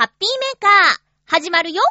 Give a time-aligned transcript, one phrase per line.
[0.00, 1.82] ハッピーメーカー、始まるよ。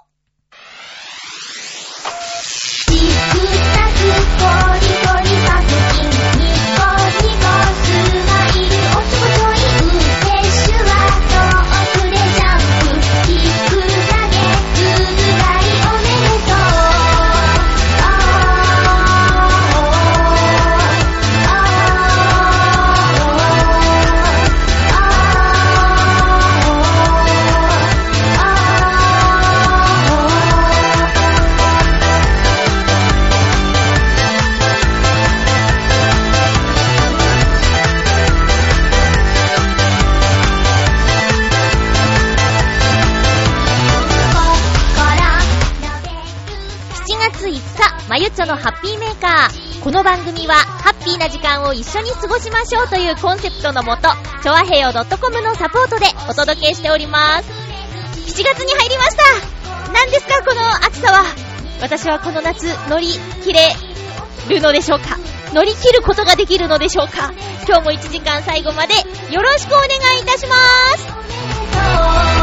[48.40, 49.84] 日、まゆっちょのハッピーメーカー。
[49.84, 54.10] この番組は、ハッピーな時間を一緒に過ごしましょうというコンセプトのもと、
[54.44, 57.50] ちょわへよ .com のサポートでお届けしております。
[57.50, 59.24] 7月に入りました。
[59.92, 61.26] 何ですかこの暑さは。
[61.82, 63.08] 私はこの夏、乗り
[63.44, 63.76] 切れ
[64.50, 65.18] るのでしょうか。
[65.54, 67.32] 乗り切ることができるのでしょうか。
[67.68, 68.94] 今日も1時間最後まで
[69.32, 70.56] よろしくお願いいたしま
[72.36, 72.39] す。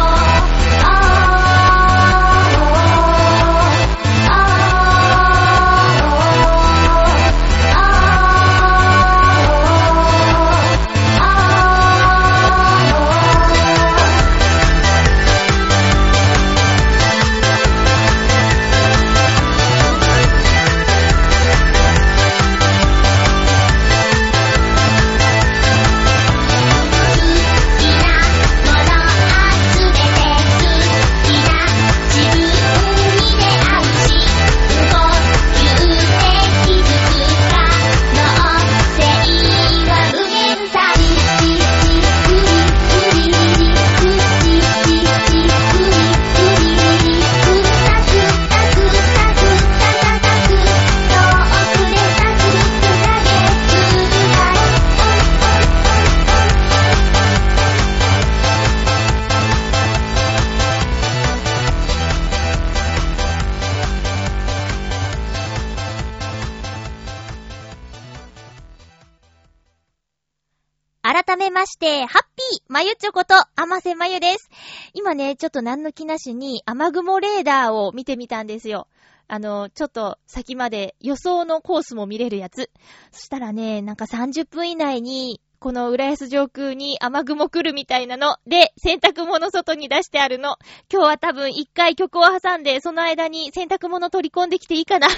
[72.87, 74.49] ゆちょこと、あませまゆです。
[74.95, 78.87] 今ね、ちょっと何の気なしに雨雲レーダーを見てみたんですよ。
[79.27, 82.71] あの、ちょっと先まで予想のコースも見れるやつ。
[83.11, 88.37] そしたらね、なんか30分以内に、この浦安上空に雨雲来るみたいなの。
[88.47, 90.57] で、洗濯物外に出してあるの。
[90.89, 95.09] 今日は多分一回曲を挟んで、その間に洗濯物取り込んできていいかな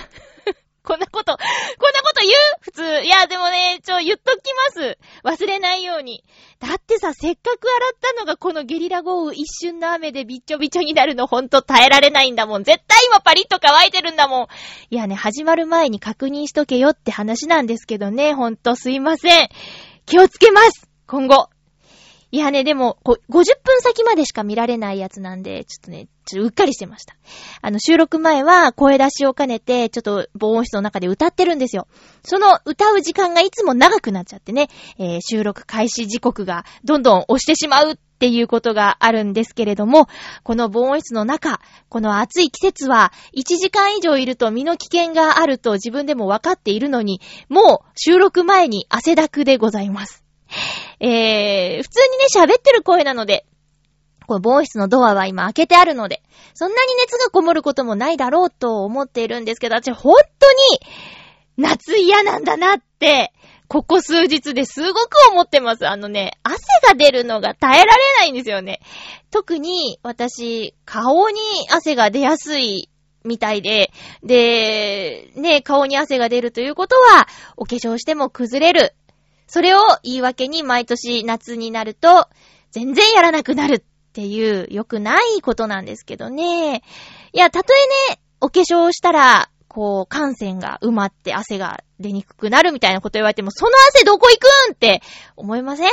[0.88, 2.32] こんなこと、こんなこと言う？
[2.62, 3.04] 普通。
[3.04, 4.41] いや、でもね、ちょ、言っとき
[4.75, 4.99] ます。
[5.22, 6.25] 忘れないように。
[6.60, 12.65] だってさ、せっかく洗ったのがこのゲリラ豪雨一瞬の雨でびっちょびちょになるのほんと耐えられないんだもん。
[12.65, 14.47] 絶対今パリッと乾いてるんだもん。
[14.88, 19.48] いやね、始まる前に確認しとけよって話なんですけどね、ほんとすいません。
[20.06, 21.50] 気をつけます今後。
[22.31, 23.19] いやね、でも、50
[23.65, 27.16] 分先までしか見られないやつなんで、ちょっとね、ちょっとうっかりしてました。
[27.62, 31.89] あの、収録前は声出しを兼ねて、ちょっと防音室の中で歌ってるんですよ。
[32.22, 34.69] その歌う時間がいつも長くなっちゃってね、
[34.99, 40.06] えー収録開始時刻がどんどん押してしまうっていうことがあるんですけれども、
[40.43, 50.25] この防音室の中、この暑い季節は1時間以上いると身の危険があると自分でも分かっているのに、もう収録前に汗だくでございます。
[51.00, 53.47] えー、普通にね、喋ってる声なので、
[54.26, 56.22] この防室のドアは今開けてあるので、
[56.54, 60.59] そんなに熱がこもることもないだろうと思っているんですけど、私本当に
[61.56, 63.32] 夏嫌なんだなって、
[63.69, 65.86] ここ数日ですごく思ってます。
[65.86, 68.80] あのね、汗が出るのが耐えられないんですよね。
[69.30, 71.38] 特に私、顔に
[71.70, 72.88] 汗が出やすい
[73.25, 73.92] みたいで、
[74.22, 78.94] で、ね、顔に汗が出るということは、お化粧しても崩れる。
[79.48, 82.28] それを言い訳に毎年夏になると、
[82.70, 83.82] 全然やらなくなるっ
[84.12, 86.83] ていう良くないことなんですけどね。
[87.33, 95.03] いや、たとえね、お化粧をしたら、こう、汗腺が埋まって汗が出にくくなるみたいなこと言われても、その汗どこ行くんって
[95.36, 95.91] 思いません？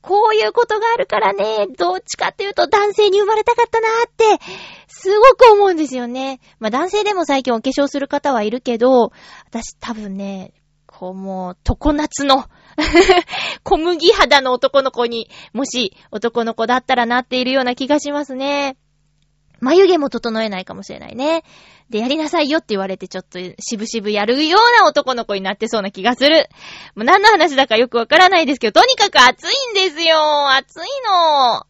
[0.00, 4.44] こういうことがあるからね、どっちかっていうと男性に生まれたかったなーって、
[4.86, 6.40] すごく思うんですよね。
[6.60, 9.12] まあ男性でも最近お化粧する方はいるけど、
[9.46, 10.52] 私多分ね、
[10.86, 12.46] こうもう、常夏の
[13.64, 18.76] 小麦肌の男の子に、もし男の子だったらなっているような気がしますね。
[19.60, 21.42] 眉毛も整えないかもしれないね。
[21.90, 26.48] で、やりなさいよって言われてちょっと渋々やるような男の子になってそうな気がする。
[26.94, 31.66] もう何の話だかよくわからないですけど、とにかく暑いんですよ暑いの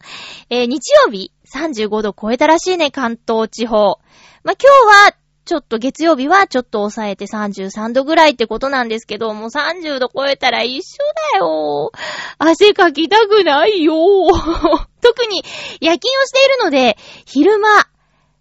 [0.51, 4.01] えー、日曜日35度超えたらしいね、関東地方。
[4.45, 5.15] まあ、今日は、
[5.49, 10.99] ちょっと月曜日はちょっと抑えて33度ぐらいってことなんですけど、もう30度超えたら一緒
[11.33, 11.91] だよ。
[12.37, 13.95] 汗かきたくないよ。
[15.01, 15.43] 特に
[15.81, 17.89] 夜勤をしているので、昼間、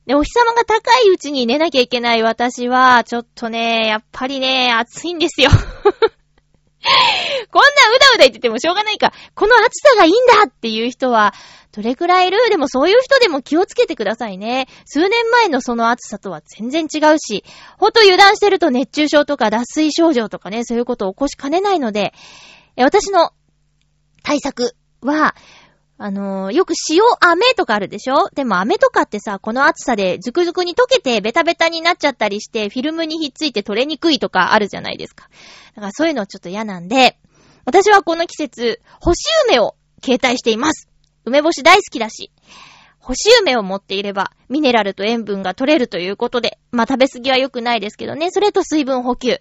[0.06, 5.50] で、お日様が高いうちに寝なきゃいけない私は、ちょっとね、やっぱりね、暑いんですよ。
[7.51, 9.13] こんなうだうだ言っててもしょうがないか。
[9.36, 11.34] この暑さがいいんだっていう人は、
[11.72, 12.38] どれくらいいる？
[12.50, 14.68] でもそういう人でも気をつけてくださいね。
[14.86, 17.44] 数年前のその暑さとは全然違うし、
[17.78, 22.13] ほんと油断してると熱中症とか脱水症状とかね、そういうことを起こしかねないので、
[22.78, 23.31] 私の
[24.24, 25.36] 対策は、
[25.99, 28.29] あのー、よく塩飴とかあるでしょ？
[28.35, 35.27] でも飴とかってさ、この暑さでズクズクに溶けてベタベタになっちゃったりして、フィルムにひっついて取れにくいとかあるじゃないですか。
[35.75, 37.17] だからそういうのちょっと嫌なんで、
[37.65, 40.88] 私はこの季節、干し梅を携帯しています。
[41.25, 42.31] 梅干し大好きだし。
[43.07, 49.39] 干し梅を持っていれば、ミネラルと塩分が取れるということで、まあ食べ過ぎは良くないですけどね、それと水分補給。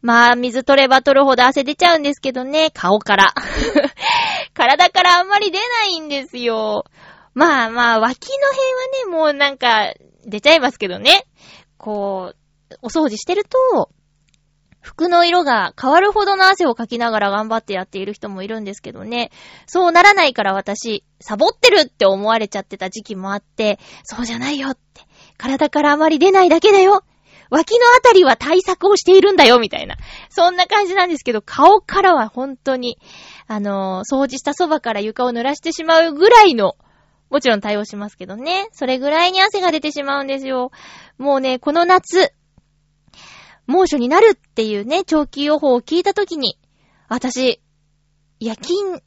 [0.00, 3.34] まあ水取れば取るほど汗出ちゃうんですけどね、顔から。
[4.54, 6.86] 体からあんまり出ないんですよ。
[7.34, 8.48] まあまあ、脇の
[9.06, 9.92] 辺はね、もうなんか、
[10.24, 11.26] 出ちゃいますけどね。
[11.76, 13.90] こう、お掃除してると、
[14.82, 19.30] 服の色が変わるほどの汗をかきながら頑張ってやっている人もいるんですけどね。
[19.66, 25.02] そうならないから私、サボってるって思われちゃってた時期もあって、そうじゃないよって。
[25.38, 27.04] 体からあまり出ないだけだよ。
[27.50, 29.96] 脇のあたりは対策をしているんだよ、みたいな。
[30.30, 32.98] そんな感じなんですけど、顔からは本当に、
[33.46, 36.76] あのー、掃除したそばから床を濡らしてしまうぐらいの、
[37.30, 38.68] もちろん対応しますけどね。
[38.72, 40.70] それぐらいに汗が出てしまうんですよ。
[41.18, 42.32] もうね、この夏、
[43.66, 46.58] 猛暑になるっていうね、長期予報を聞いたときに、
[47.08, 47.60] 私、
[48.40, 49.02] 夜勤、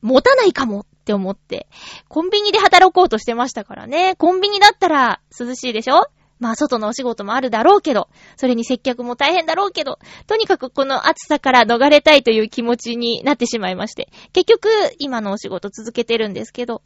[0.00, 1.68] 持たないかもって思って、
[2.08, 4.16] コンビニで働こうとしてましたからね。
[4.16, 6.08] コンビニだったら涼しいでしょ？
[6.40, 14.08] まあ、外のお仕事もあるだろうけど、それに接客も大変だろうけど、とにかくこの暑さから逃れたいという気持ちになってしまいまして。
[14.32, 14.68] 結局、
[14.98, 16.82] 今のお仕事続けてるんですけど、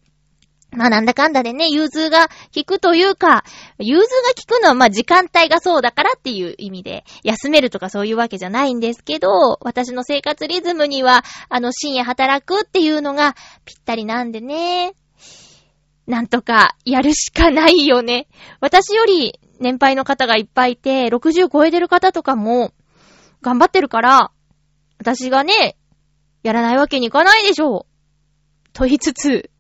[0.77, 3.45] まあなんだかんだでね、融通が効くというか、
[3.79, 13.35] 融通が効くのはまあ時間帯がそうだからっていう意味で、休めるとかそういうわけじゃないんですけど、私の生活リズムには、あの深夜働くっていうのが
[13.65, 14.95] ぴったりなんでね。
[16.07, 18.29] なんとかやるしかないよね。
[18.61, 22.73] 私より年配の方がいっぱいいて、60超えてる方とかも
[23.41, 24.31] 頑張ってるから、
[24.99, 25.77] 私がね、
[26.43, 28.73] やらないわけにいかないでしょう。
[28.73, 29.51] と言いつつ、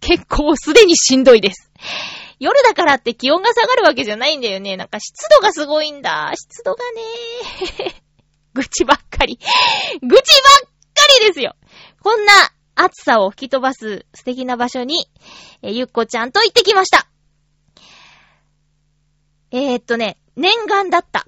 [0.00, 1.70] 結構すでにしんどいです。
[2.38, 4.76] 夜だからって気温が下がるわけじゃないんだよね。
[4.76, 6.32] なんか湿度がすごいんだ。
[6.34, 8.02] 湿度がね。
[8.54, 9.38] 愚痴ばっかり。
[9.38, 9.42] 愚
[10.00, 10.20] 痴ばっか
[11.20, 11.54] りですよ。
[12.02, 12.32] こんな
[12.74, 15.06] 暑さを吹き飛ばす素敵な場所に、
[15.62, 17.06] えゆっこちゃんと行ってきました。
[19.52, 21.26] えー、っとね、念願だった。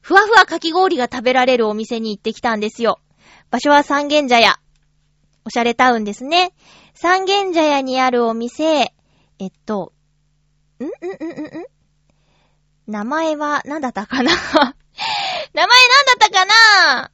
[0.00, 2.98] ふわふわかき氷が食べられるお店に行ってきたんですよ。
[3.50, 4.58] 場所は三軒茶屋。
[5.44, 6.52] おしゃれタウンですね。
[6.94, 8.92] 三軒茶屋にあるお店、
[9.38, 9.92] えっと、
[10.78, 10.84] ん？
[10.84, 10.86] ん？
[10.86, 10.90] ん？
[10.90, 11.62] ん？
[11.62, 11.66] ん？
[12.86, 14.32] 名前は何だったかな？
[14.34, 14.74] 名前
[15.54, 15.66] 何だ
[16.16, 17.10] ったかな？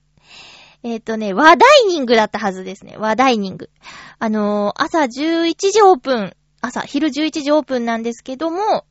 [0.83, 2.97] えっ、とね、和ダイニングだったはずですね。
[2.97, 3.71] 和ダイニング。
[4.19, 6.37] あのー、朝11時オープン。
[6.61, 8.87] 朝、昼11時オープンなんですけども、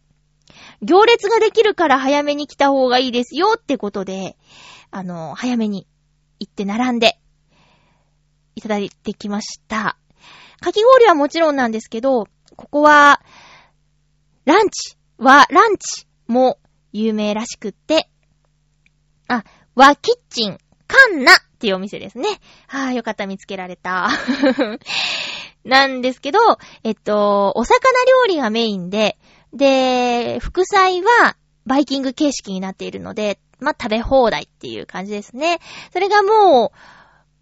[0.81, 4.37] 行列ができるから早めに来た方がいいですよってことで、
[4.91, 5.87] あのー、早めに
[6.39, 7.17] 行って並んで、
[8.55, 9.97] いただいてきました。
[10.61, 13.21] かき氷はもちろんなんですけど、ここは、
[14.45, 16.59] ランチは、ランチも
[16.91, 18.09] 有名らしくって、
[19.27, 19.43] あ、
[19.75, 20.57] 和キッチン、
[20.87, 22.29] カンナっていうお店ですね。
[22.67, 24.09] はぁ、よかった、見つけられた。
[25.65, 26.39] なんですけど、
[26.83, 27.91] えっと、お魚
[28.27, 29.17] 料理がメインで、
[29.51, 31.35] で、副菜は
[31.65, 35.59] バイキング形式になっているので、まあ、食べ放題っていう感じですね。
[35.91, 36.77] それがもう、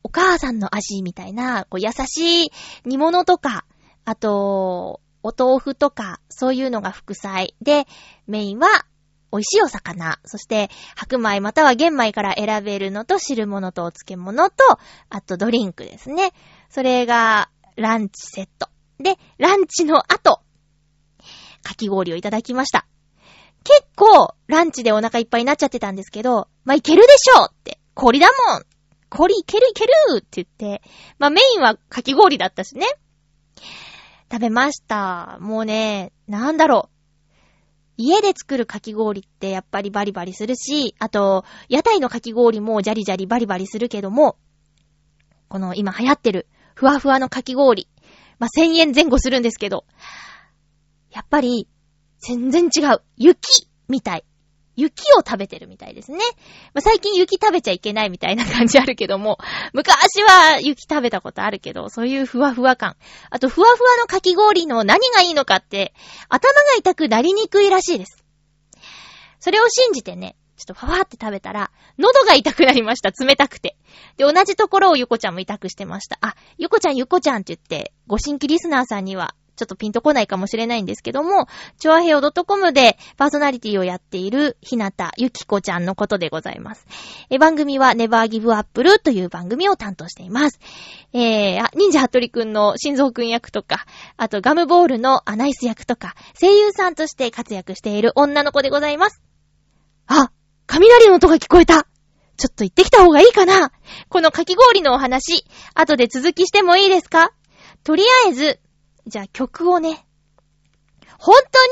[0.04, 2.52] お母さんの味みたいな、こう優しい
[2.86, 3.66] 煮物とか、
[4.06, 7.56] あと、お豆腐とか、そういうのが副菜。
[7.62, 7.88] で、
[8.28, 8.68] メインは
[9.32, 10.20] 美味しいお魚。
[10.26, 14.56] そして、白米または玄米から選べるのと汁物とお漬物と、
[15.10, 16.34] あとドリンクですね。
[16.70, 18.68] それが、ランチセット。
[19.00, 20.42] で、ランチの後、
[21.64, 22.86] かき氷をいただきました。
[23.64, 27.80] 結構、ランチでお腹いっぱいになっちゃってたんですけど、まあ、いけるでしょうって。
[27.96, 28.73] 氷だもん
[29.16, 30.82] これいけるいけるって言って、
[31.20, 32.88] まあメインはかき氷だったしね。
[34.32, 35.38] 食べました。
[35.40, 36.94] もうね、なんだろう。
[37.96, 44.36] 家で作るかき氷ってやっぱりバリバリするし、あと、屋台のかき氷もジャリジャリバリバリするけども、
[45.48, 47.88] この今流行ってるふわふわのかき氷。
[48.40, 49.86] まあ、1000円前後するんですけど、
[51.12, 51.68] やっぱり
[52.20, 53.04] 全然違う。
[53.16, 54.26] 雪みたい。
[54.76, 56.20] 雪を食べてるみたいですね。
[56.74, 59.38] まあ、最近雪食べちゃいけないみたいな感じあるけども、
[59.74, 62.96] 昔は雪食べたことあるけど、そういうふわふわ感。
[63.30, 65.94] あと、ふわふわのかき氷の何がいいのかって、
[66.30, 68.24] 頭が痛くなりにくいらしいです。
[69.40, 73.12] それを信じてね、ちょっとファファって食べたら、喉が痛くなりました。
[73.12, 73.76] 冷たくて。
[74.18, 76.18] で、同じところをゆこちゃんも痛くしてました。
[76.22, 86.86] あ、ゆこちゃんゆこちゃんって言って、ご新規リスナーさんには、ちょっとピンとこないかもしれないんですけども、チョアヘオ .com でパーソナリティをやっているひなたゆきこちゃんのことでございます。
[87.30, 90.60] え、番組はネバーギブアップルという番組を担当しています。
[91.14, 93.86] えー、忍者ハットリくんの心臓くん役とか、
[94.18, 99.22] あとガムボールのアナイス役とか、声優さんとして活躍している女の子でございます。
[100.08, 100.32] あ、
[100.66, 101.86] 雷の音が聞こえた
[102.36, 103.72] ちょっと行ってきた方がいいかな
[104.10, 105.46] このかき氷のお話、
[105.76, 107.32] 後で続きしてもいいですか？
[107.84, 108.60] とりあえず、
[109.08, 110.06] じゃあ曲をね。
[111.20, 111.72] 本当に？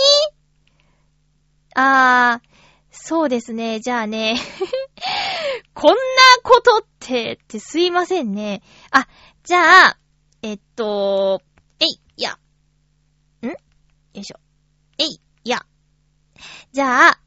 [1.76, 2.48] あー、
[2.92, 3.80] そうですね。
[3.80, 4.36] じゃあね。
[5.74, 5.98] こんな
[6.44, 8.62] ことって、ってすいませんね。
[8.92, 9.08] あ、
[9.44, 9.98] じゃあ、
[10.42, 11.42] えっと、
[11.80, 12.38] えい、いや。
[13.42, 13.48] ん？
[13.48, 13.56] よ
[14.14, 14.40] いしょ。
[14.98, 15.66] えい、いや。
[16.74, 17.20] じゃあ、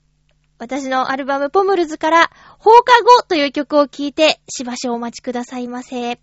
[0.58, 6.20] 私のアルバムポムルズから放課後という曲を聴いてしばしお待ちくださいませ。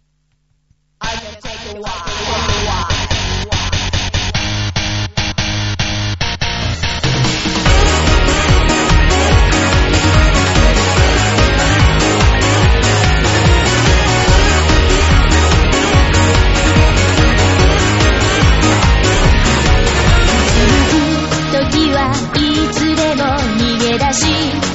[23.92, 24.24] 逃げ出し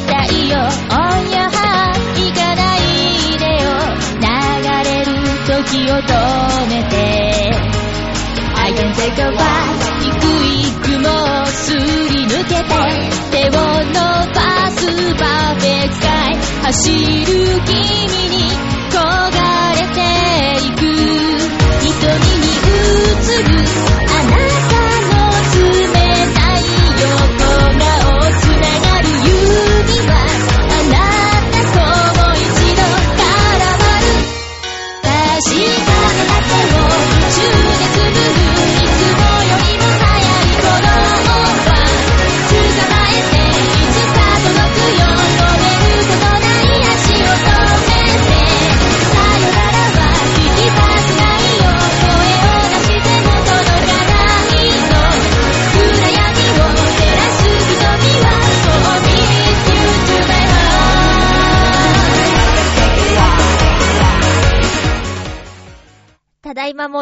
[0.07, 2.81] たいよ On your heart 行かない
[3.39, 3.71] でよ
[4.21, 4.29] 流
[4.85, 5.09] れる
[5.47, 6.13] 時を止
[6.69, 6.95] めて。
[8.57, 10.13] I can take a ride 幾
[10.89, 11.09] 幾も
[11.47, 12.69] すり抜けて。
[13.31, 13.95] 手を伸
[14.35, 16.07] ばすパーフェクト
[16.67, 17.33] 走る
[17.65, 17.75] 君
[18.29, 18.37] に
[18.91, 19.41] 焦が
[19.73, 19.99] れて
[20.67, 21.36] いく。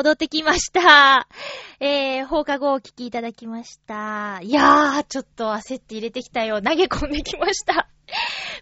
[0.05, 1.27] 戻ってきました。
[1.81, 4.39] えー、放課後お聞きいただきました。
[4.43, 6.61] いやー、ちょっと焦って入れてきたよ。
[6.61, 7.89] 投げ込んできました。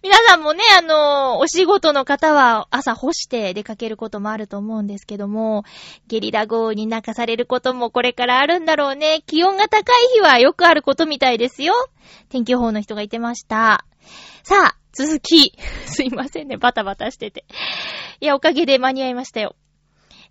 [0.05, 5.65] 皆さんもね、あのーお仕事の方は朝干して出かけることもあると思うんですけども、
[6.07, 9.25] ゲリラ豪雨に泣かされることもこれからあるんだろうね。
[9.27, 11.75] 気温が高い日はよくあることみたいですよ。
[12.29, 13.85] 天気予報の人が言ってました。
[14.45, 15.59] さあ、続き。
[15.87, 17.45] すいませんね、バタバタしてて。
[18.21, 19.57] いや、おかげで間に合いましたよ。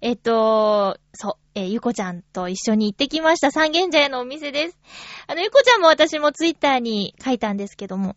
[0.02, 4.78] えっと、そう、えーゆこちゃんと一緒に行ってきました三軒茶屋のお店です。
[5.28, 8.16] あの、ゆこちゃんも私もツイッターに書いたんですけども、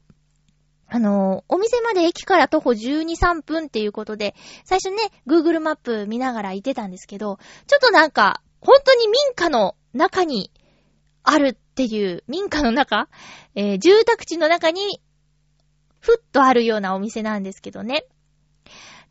[0.86, 10.50] あの、お店まで駅から徒歩12、3分っていうことで、最初ね、Google マップ見ながら行ってたんですけど、ちょっとなんか、本当に民家の中に
[11.22, 13.08] あるっていう、民家の中？
[13.54, 15.02] えー住宅地の中に、
[16.00, 18.06] ふっとあるようなお店なんですけどね。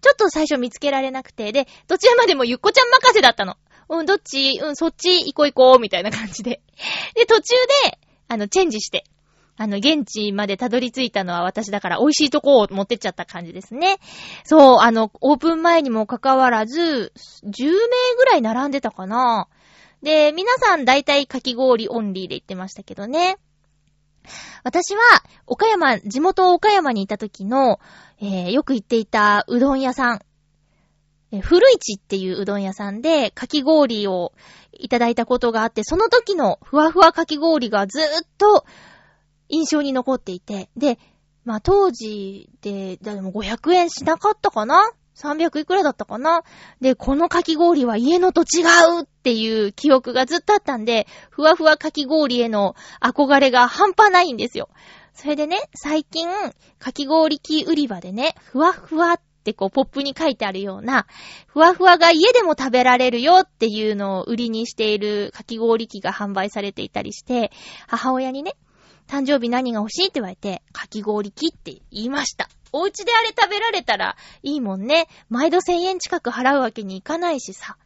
[0.04, 3.56] ちょっと最初見つけられなくて、で、どちらまでもゆっこちゃん任せだったの。
[3.90, 4.60] うん、どっち？
[4.62, 5.20] うん、そっち？
[5.20, 6.62] 行こう行こう、みたいな感じで。
[7.16, 7.56] で、途中
[7.86, 9.06] で、あの、チェンジして、
[9.56, 13.98] あの、現地までたどり着いたのは私だから美味しいとこを持ってっちゃった感じですね。
[14.44, 17.14] そう、あの、オープン前にもかかわらず、
[17.46, 17.72] 10名
[18.18, 19.48] ぐらい並んでたかな。
[20.02, 23.38] で、皆さん大体かき氷オンリーで行ってましたけどね。
[24.64, 25.02] 私は、
[25.46, 27.80] 岡山、地元岡山にいた時の、
[28.20, 30.22] えーよく行っていたうどん屋さん、
[31.32, 34.34] えー古市っていううどん屋さんで、かき氷を
[34.72, 38.66] いただいたことがあって、その時のふわふわかき氷がずーっと
[39.50, 41.00] 印象に残っていて、で、
[41.46, 46.44] まあ当時で、でも500円しなかったかな300いくらだったかな？
[46.82, 48.62] で、このかき氷は家のと違
[49.00, 54.70] うっていう記憶がずっとあったんで、ふわふわかき氷への憧れが半端ないんですよ。
[55.14, 56.28] それでね、最近、
[56.80, 61.06] かき氷機売り場でね、ふわふわってこう、ポップに書いてあるような、
[61.46, 67.52] ふわふわが家でも食べられるよっていうのを売りにしているかき氷機が販売されていたりして、
[67.88, 68.56] 母親にね、
[69.08, 70.06] 誕生日何が欲しい？
[70.06, 72.50] って言われて、かき氷機って言いました。
[72.74, 75.08] お家であれ食べられたらいいもんね。
[75.30, 77.78] 毎度1000円近く払うわけにいかないしさ。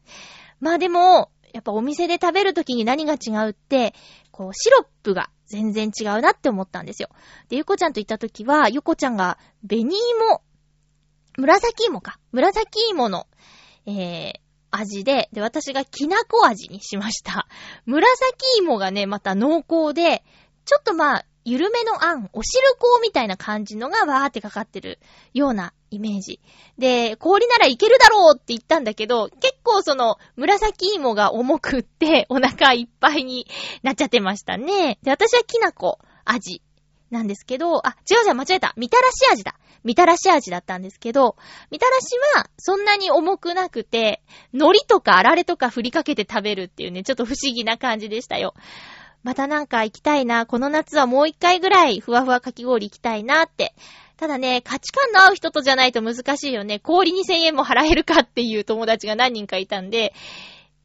[0.60, 3.94] まあでも、やっぱお店で食べるときに何が違うって、
[4.32, 7.10] こう、シロップが全然違うなって思ったんですよ。
[7.50, 10.41] で、ゆこちゃんと行ったときは、ゆこちゃんが紅芋、
[11.38, 12.20] 紫芋か。
[12.32, 13.27] 紫芋の、
[13.86, 14.34] えー、
[14.72, 17.48] 味で、で、私がきなこ味にしました。
[17.86, 20.24] 紫芋がね、また濃厚で、
[20.65, 25.00] ちょっとまあ、緩めのあん、お汁粉みたいな感じのがわーってかかってる
[25.34, 26.42] ようなイメージ。
[26.77, 33.48] で、氷ならいけるだろうって言ったんだけど、結構その紫芋が重くってお腹いっぱいに
[33.82, 35.00] なっちゃってましたね。
[35.04, 36.62] で、私はきなこ味
[37.12, 38.74] なんですけど、あ、違うじゃん、間違えた。
[38.75, 39.56] みたらし味だ。
[39.86, 41.38] みたらし味だったんですけど、
[41.72, 48.54] みたらしはそんなに重くなくて、海苔とかあられとか振りかけて食べるっていうね、ちょっと不思議な感じでしたよ。
[49.27, 53.75] またなんか行きたいな、この夏はもう一回ぐらいふわふわかき氷行きたいなって。
[54.15, 56.79] ただね、価値観の合う人とじゃないと難しいよね。
[56.79, 60.13] 氷2000円も払えるかっていう友達が何人かいたんで、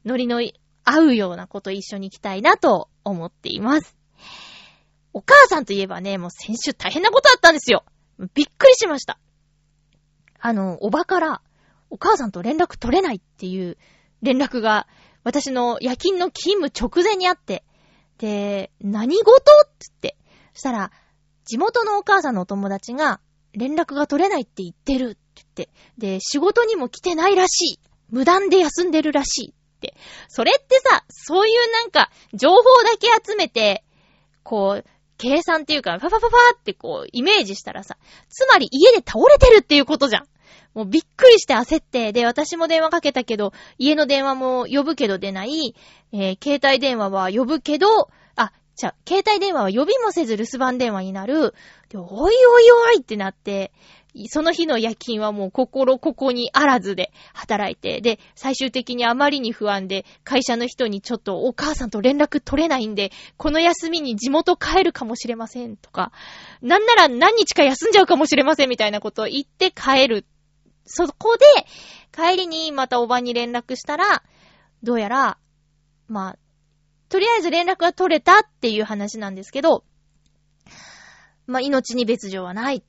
[0.05, 0.41] ノリの
[0.83, 3.97] 合うようなこと一緒に行きたいなと思っています。
[5.13, 7.85] お母さんといえばね、もう先週大変なことあったんですよ。
[8.35, 9.21] びっくりしました。
[10.41, 11.43] あの、おばから、
[11.91, 13.79] お母さんと連絡取れないっていう
[14.21, 14.89] 連絡が、
[15.23, 17.63] 私の夜勤の勤務直前にあって、
[18.23, 19.43] で、何事？
[19.81, 20.17] つって。
[20.55, 20.93] そしたら、
[21.45, 23.21] 地元のお母さんのお友達が、
[23.53, 25.71] 連絡が取れないって言ってるって言って。
[25.99, 27.81] で、仕事にも来てないらしい。
[28.11, 29.97] 無断で休んでるらしいって。
[30.29, 33.83] それってさ、そういうなんか、情報だけ集めて、
[34.45, 34.85] こう、
[35.19, 37.99] 計算っていうか、ファファファファってこう、イメージしたらさ、
[38.29, 40.29] つまり家で倒れてるっていうことじゃん。
[40.75, 45.75] もうびっくりして焦って、で、私も電話かけたけど、家の電話も呼ぶけど出ない、
[46.13, 51.55] えー、携帯電話は呼ぶけど、あ、じゃ携帯電話は呼びもせず留守番電話になる。
[51.89, 53.73] で、おいおいおいってなって、
[54.29, 66.13] その日の夜勤はもう心ここにあらずで働いて、で、最終的にあまりに不安で、会社の人にちょっとお母さんと連絡取れないんで、この休みに地元帰るかもしれませんとか、
[66.61, 70.27] なんなら何日か休んじゃうかもしれませんみたいなことを言って帰る
[70.85, 71.45] そこで、
[72.13, 74.23] 帰りにまたおばに連絡したら、
[74.83, 75.39] どうやら、
[76.09, 76.39] まあ、
[77.09, 79.85] とりあえず連絡が取れたっていう話なんですけど、
[81.47, 82.85] まあ、命に別状はない。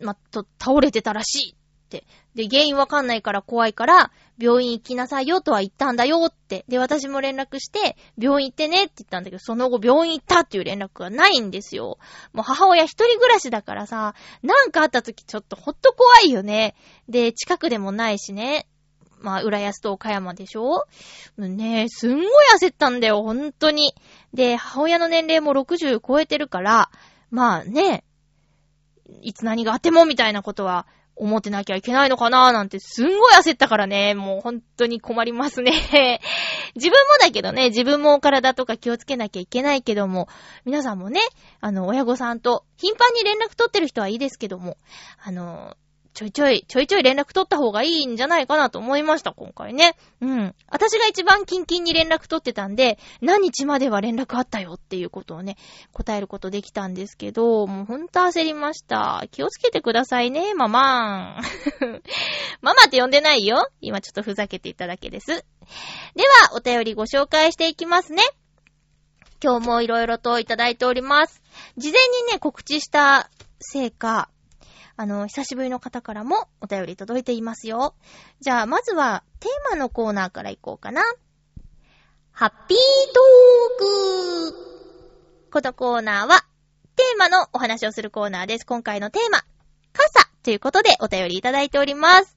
[0.00, 1.56] まあ、と、倒れてたらしい。
[1.88, 6.64] で、原因わかんないから怖いから、病院行きなさいよとは言ったんだよって。
[6.68, 11.98] で、私も連絡して、病院行ってねって言ったんだけど、その後病院行ったっていう連絡がないんですよ。
[12.32, 16.76] もう母親一人暮らしだからさ、なんかあった時ちょっとほっと怖いよね。
[17.08, 18.68] で、近くでもないしね。
[19.20, 20.86] まあ、浦安と岡山でしょ
[21.36, 22.28] ねえ、すんごい
[22.60, 23.94] 焦ったんだよ、ほんとに。
[24.32, 26.90] で、母親の年齢も60超えてるから、
[27.32, 28.04] まあね、
[29.22, 30.86] いつ何があってもみたいなことは
[31.18, 35.72] 思ってなきゃいけないのかなーなんてすんごい焦ったからね、もう本当に困りますね。
[36.76, 40.28] 自分もだけどね、自分も体とか気をつけなきゃいけないけども、
[40.64, 41.20] 皆さんもね、
[41.60, 44.76] あの、親御さんと頻繁に連絡取ってる人はいいですけども、
[45.22, 45.76] あの、
[46.18, 49.94] ちょいちょい、ちょいちょい連絡取った方がいいんじゃないかなと思いました、今回ね。
[50.20, 50.54] うん。
[50.68, 55.56] 私が一番キンキンに連絡取ってたんで、何日までは連絡あったよっていうことをね、
[55.92, 59.26] 答えることできたんですけど、もうほんと焦りました。
[59.30, 62.02] 気をつけてくださいね、ママーン。
[62.62, 65.26] ママって呼んでないよ今ちょっとふざけていただけです。
[65.28, 65.44] では、
[66.54, 68.24] お便りご紹介していきますね。
[69.40, 71.40] 今日もいろいろといただいております。
[71.76, 74.30] 事前にね、告知したせいか、
[75.00, 77.94] あの、久しぶりの方からもお便り届いていますよ。
[78.40, 81.02] じゃあ、まずは、テーマのコーナーからいこうかな。
[82.32, 82.78] ハッピー
[83.14, 86.44] トークこのコーナーは、
[86.96, 88.66] テーマのお話をするコーナーです。
[88.66, 89.44] 今回のテーマ、
[89.92, 92.36] 傘ということでお便りいただいております。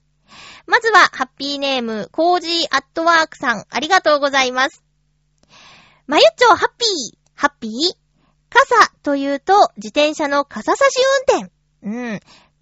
[0.67, 4.83] まずは、ハッピーネーム、コージーアットワークさん、ありがとうございます。
[6.05, 7.71] まゆっちょ、ハッピーハッピー？
[8.51, 11.01] 傘というと、自転車の傘差し
[11.33, 11.51] 運転。
[11.83, 12.19] うん。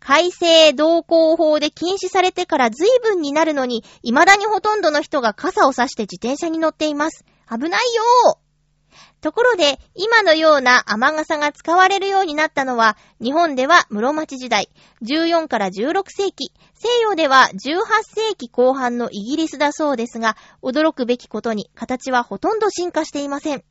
[0.10, 7.26] 改正道交法で禁止されてから随分になるのに、未だにほとんどの人が傘を差して自転車に乗っています。
[7.48, 8.40] 危ないよ
[9.22, 14.70] ところで、今のような雨傘が使われるようになったのは、日本では室町時代、
[15.04, 23.64] 14から16世紀、西洋では18世紀後半のイギリスだそうですが、驚くべきことに形はほとんど進化していません。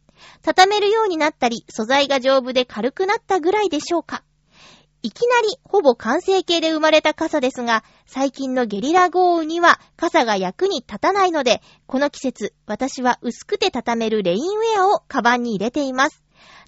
[0.42, 4.22] 畳めるようになったり、素材が丈夫で軽くなったぐらいでしょうか。
[5.02, 16.24] いきなりほぼ完成形で生まれた傘ですが、最近のゲリラ豪雨には傘が役に立たないので、この季節、私は薄くて畳めるレインウェアをカバンに入れています。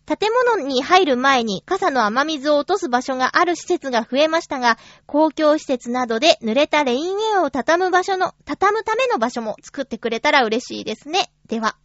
[0.07, 11.31] 建物に入る前に傘の雨水を落とす場所がある施設が増えましたが、公共施設などで濡れたレインウェアを畳む場所の、畳むための場所も作ってくれたら嬉しいですね。
[11.47, 11.77] では、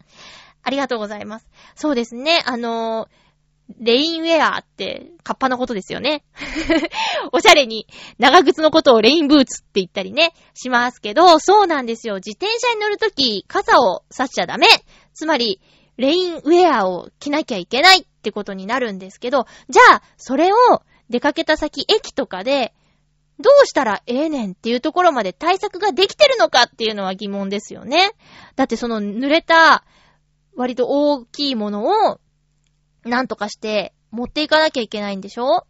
[0.64, 1.48] ありがとうございます。
[1.76, 3.25] そうですね、あのー
[3.80, 6.24] レインウェアって、カッパのことですよね。
[7.34, 7.88] おしゃれに、
[8.20, 12.16] 長靴のことをレインブーツって言ったりね、しますけど、そうなんですよ。
[12.16, 14.68] 自転車に乗るとき、傘を差しちゃダメ。
[15.14, 15.60] つまり、
[15.98, 20.58] レインウェアを着なきゃいけないってことになるんですけど、じゃあ、それを
[21.10, 22.74] 出かけた先、駅とかで、
[23.40, 28.12] どうしたらええねんっていうところまで対策ができてるのかっていうのは疑問ですよね。
[28.56, 29.84] だってその濡れた、
[30.56, 32.20] 割と大きいものを
[33.06, 35.66] なんとかして持っていかなきゃいけないんでしょ？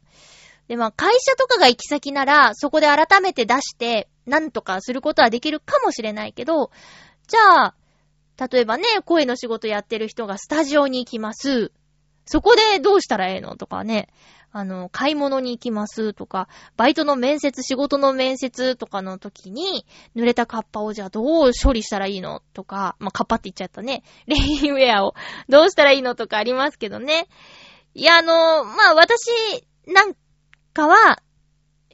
[0.68, 6.72] で、まあ、会社とかが行き先なら、そこで改めて出して、なんとかすることはできるかもしれないけど、
[7.28, 7.76] じゃあ、
[8.52, 11.72] 例えばね、声の仕事やってる人がスタジオに行きます。
[12.26, 14.10] そこでどうしたらええのとかね。
[14.58, 19.86] あの、買い物に行きますとか、バイトの面接、仕事の面接とかの時に、
[20.16, 24.04] 濡れたカッパをじゃあどう処理したらいいのとか、まあ、カッパって言っちゃったね。
[24.28, 25.14] レインウェアを
[25.50, 27.28] どうしたらいいのとかありますけどね。
[27.96, 29.28] いや、あの、まあ、私
[29.88, 30.16] なん
[30.72, 31.22] かは、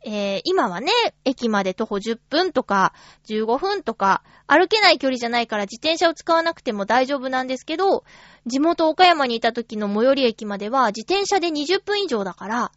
[0.06, 0.92] えー、今はね、
[1.26, 2.94] 駅まで徒歩10分とか
[3.26, 8.04] 15分とか歩けない距離じゃないから自転車を使わなくても大丈夫なんですけど、
[8.46, 12.72] 地元岡山にいた時の最寄り駅までは自転車で20分以上だから、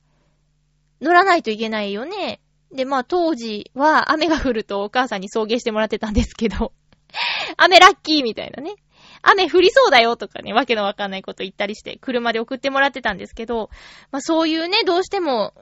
[1.00, 2.40] 乗らないといけないよね。
[2.72, 6.72] で、まあ当時は雨が降るとお母さんに送迎してもらってたんですけど、
[7.58, 8.76] 雨ラッキーみたいなね。
[9.22, 13.68] 雨降りそうだよとかね、わけのわかんないこと言ったりして、車で送ってもらってたんですけど、
[14.12, 15.54] まあそういうね、どうしても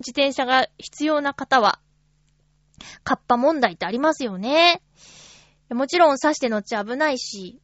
[0.00, 1.78] 自転車が必要な方は、
[3.04, 4.82] カッパ問題ってありますよね。
[5.70, 7.60] もちろん刺して乗っちゃ危ないし、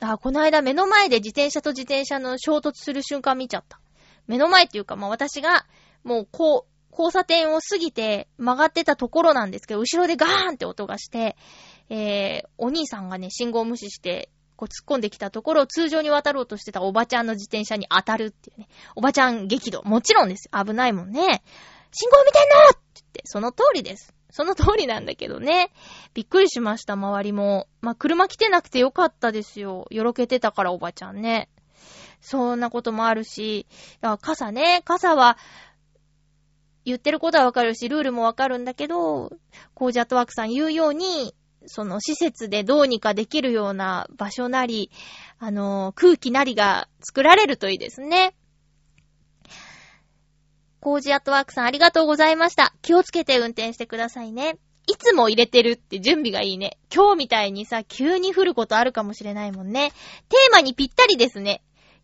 [0.00, 3.80] あ、この間目の前で自転車と自転車の衝突する瞬間見ちゃった。
[4.26, 5.66] 目の前っていうか、まあ、私が、
[6.04, 11.36] もう、こう、交差点を過ぎて曲がってたところなんですけど、後ろでガーンって音がして、
[11.88, 18.68] えー、お兄さんがね、信号無視して、こう突っ込んできたところを、通常に渡ろうとしてたおばちゃんの自転車に当たるっていうね。
[18.94, 19.82] おばちゃん激怒。
[19.84, 20.50] もちろんです。
[20.52, 21.42] 危ないもんね。
[21.92, 24.14] 信号見てんのって言って、その通りです。
[24.32, 25.70] その通りなんだけどね。
[26.14, 27.68] びっくりしました、周りも。
[27.82, 29.86] まあ、車来てなくてよかったですよ。
[29.90, 31.50] よろけてたからおばちゃんね。
[32.22, 33.66] そんなこともあるし、
[34.22, 35.36] 傘ね、傘は、
[36.84, 39.30] 言ってることはわかるし、ルールもわかるんだけど、
[39.74, 41.34] コージャットワークさん言うように、
[41.66, 44.90] その施設でどうにかできるような場所なり、
[45.38, 48.34] あの、空気なりが作られるといいですね。
[50.82, 52.74] コージアットワークさんありがとうございました。
[52.82, 54.58] 気をつけて運転してくださいね。
[54.88, 56.76] いつも入れてるって準備がいいね。
[56.92, 59.92] 今日みたいにさ、急に降ることあるかもしれないもんね。
[60.28, 61.62] テーマにぴったりですね。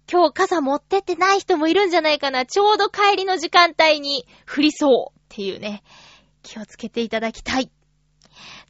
[0.09, 2.47] 今日傘持ってってない人もいるんじゃないかな。
[2.47, 5.83] ちょうど帰りの時間帯に降りそうっていうね。
[6.45, 7.73] 気をつけていただきたい。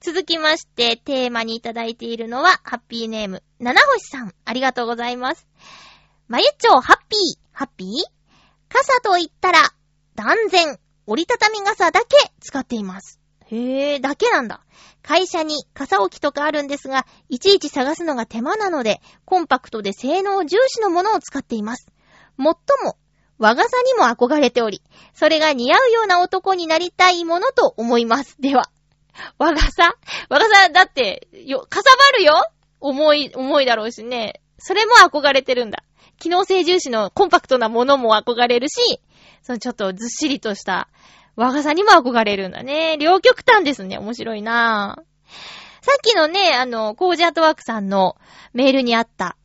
[0.00, 4.34] 続きまして、テーマにいただいているのは、ハッピーネーム、七星さん。
[4.46, 5.46] ありがとうございます。
[6.28, 7.38] まゆちょう、ハッピー。
[7.52, 7.88] ハッピー？
[8.70, 9.74] 傘と言ったら、
[10.18, 12.06] 断然、折りたたみ傘だけ
[12.40, 13.20] 使っています。
[13.46, 14.64] へえ、だけなんだ。
[15.00, 21.86] 会社に傘置きとかあるんですが、いちいち探すのが手間なので、コンパクトで性能重視のものを使っています。
[22.36, 22.98] もっとも、
[23.38, 24.82] 和傘にも憧れており、
[25.14, 28.34] それが似合うような男になりたいものと思います。
[28.40, 28.64] では、
[29.38, 29.94] 和傘？
[30.28, 32.34] 和傘だって、よ、かさばるよ？
[32.80, 34.40] 重い、重いだろうしね。
[34.58, 35.84] それも憧れてるんだ。
[36.18, 39.00] 機能性重視のコンパクトなものも憧れるし、
[39.42, 40.88] そのちょっとずっしりとした
[41.36, 42.96] 和傘にも憧れるんだね。
[42.98, 43.98] 両極端ですね。
[43.98, 45.02] 面白いなぁ。
[45.80, 48.16] さっきのね、あの、コージアートワークさんの
[48.52, 49.36] メールにあった、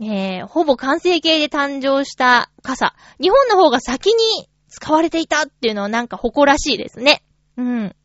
[0.00, 2.94] えー、ほぼ完成形で誕生した傘。
[3.20, 7.22] 日本の方が先に使われていたっていうのはなんか誇らしいですね。
[7.56, 7.96] うん。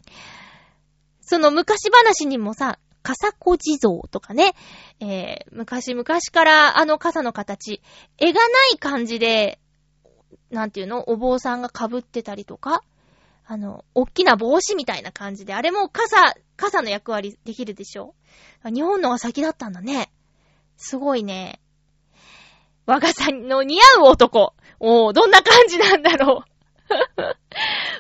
[1.22, 4.56] その昔話にもさ、笠子地蔵とかね、
[5.00, 7.82] えー、昔々からあの傘の形、
[8.18, 9.60] 絵がない感じで
[10.50, 11.10] なんていうの？
[11.10, 12.84] お坊さんが被ってたりとか、
[13.46, 18.16] あの、おっきな帽子みたいな感じで、あれも傘、傘の役割できるでしょ？
[18.64, 20.12] 日本のが先だったんだね。
[20.78, 21.60] すごいね。
[22.86, 24.54] 和傘の似合う男。
[24.80, 26.52] おー、どんな感じなんだろう。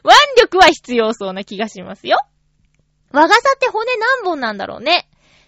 [0.04, 2.18] 腕力は必要そうな気がしますよ。
[3.13, 5.08] 和傘って骨何本なんだろうね。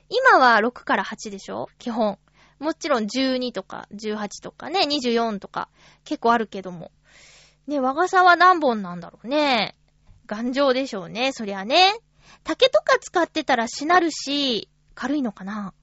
[0.10, 1.67] 今は6から8でしょ？
[1.80, 2.19] 基本。
[2.60, 5.67] もちろん12とか18とかね、24とか
[6.04, 6.91] 結構あるけども。
[7.65, 9.75] ね、和傘は何本なんだろうね？
[10.28, 11.95] 頑丈でしょうね、そりゃね。
[12.43, 15.73] 竹とか使ってたらしなるし、軽いのかな？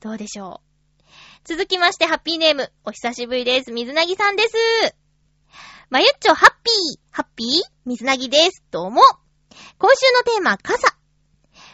[0.00, 0.60] どうでしょ
[1.00, 1.08] う？
[1.44, 2.70] 続きまして、ハッピーネーム。
[2.84, 3.72] お久しぶりです。
[3.72, 4.54] 水なぎさんです。
[5.88, 7.00] まゆっちょ、ハッピー。
[7.10, 7.48] ハッピー？
[7.86, 8.62] 水なぎです。
[8.70, 9.00] どうも。
[9.78, 10.96] 今週のテーマ、傘。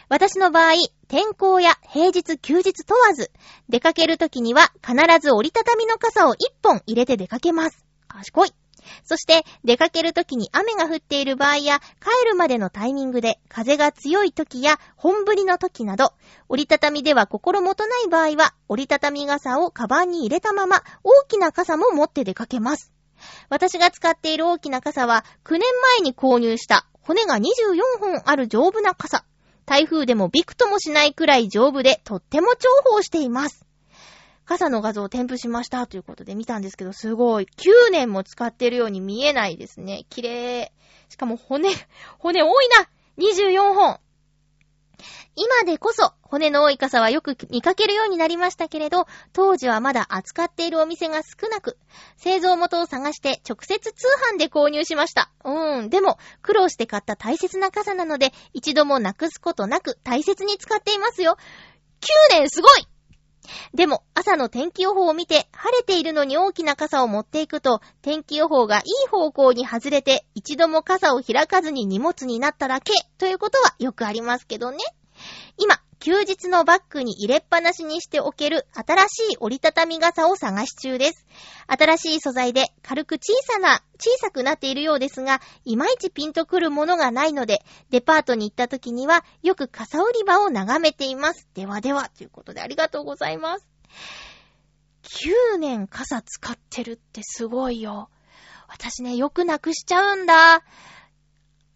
[0.09, 0.73] 私の場合、
[1.07, 3.31] 天候や平日休日問わず、
[3.69, 7.85] 出かけるときには必ず折りたたみの傘を一本入れて出かけます。
[8.07, 8.53] 賢い。
[9.03, 16.13] そして、出かけるときに雨が降っている場合や、帰るまでのタイミングで風が強いときや本降りのときなど、
[16.47, 22.91] 折りたたみでは心もとない場合は、折りたたみ傘をカバンに入れたまま、大きな傘も持って出かけます。
[23.49, 25.61] 私が使っている大きな傘は、9年
[25.97, 27.41] 前に購入した、骨が24
[27.99, 29.25] 本ある丈夫な傘。
[29.65, 33.65] 台風でもびくともしないくらい丈夫で、とっても重宝しています。
[34.45, 37.45] 傘の画像を添付しましたということで見たんですけど、すごい。
[37.45, 40.05] 9年も使ってるように見えないですね。
[40.11, 40.71] 綺麗。
[41.09, 41.71] しかも骨、
[42.19, 43.99] 骨多いな !24 本。
[45.35, 51.77] 今でこそ、骨の多い傘はよく見かけるようになりましたけれど、当時はまだ扱っているお店が少なく、
[52.17, 55.31] 製造元を探して直接通販で購入しました。
[55.43, 61.37] うーん、でも、苦労して買った大切な傘なので、一度もなくすことなく大切に使っていますよ。
[62.31, 62.87] 9年すごい
[63.73, 74.77] でも、朝の天気予報を見て、晴れているのに大きな傘を持っていくと、天気予報がいい方向に外れて、一度も傘を開かずに荷物になっただけ、ということはよくありますけどね。
[75.57, 81.25] 今、休日のバッグに入れっぱなしにしておける新しい折りたたみ傘を探し中です。
[81.67, 91.49] 新しい素材で軽く小さな、小さくなっているようですが、いまいちピンとくるものがないので、デパートに行った時にはよく傘売り場を眺めています。
[91.53, 93.67] ではでは、ということでありがとうございます。
[95.03, 98.09] 9年傘使ってるってすごいよ。
[98.69, 100.63] 私ね、よくなくしちゃうんだ。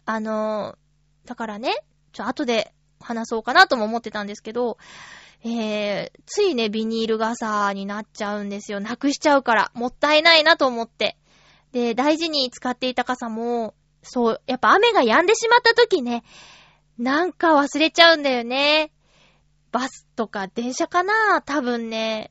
[0.06, 0.78] あの、
[1.26, 1.74] だからね、
[2.12, 2.72] ちょ、後で
[3.04, 4.78] 話そうかなとも思ってたんですけど、
[5.44, 8.80] えー、ついね、ビニール傘になっちゃうんですよ。
[8.80, 9.70] なくしちゃうから。
[9.74, 11.18] もったいないなと思って。
[11.72, 16.24] で、大事に使っていた傘も、そう、やっぱ雨が止んでしまった時ね、
[16.98, 18.90] なんか忘れちゃうんだよね。
[19.72, 22.30] バスとか電車かな多分ね。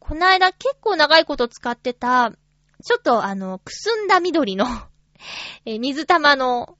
[0.00, 2.32] この間結構長いこと使ってた、
[2.84, 4.66] ちょっとあの、くすんだ緑の
[5.64, 6.76] え水玉の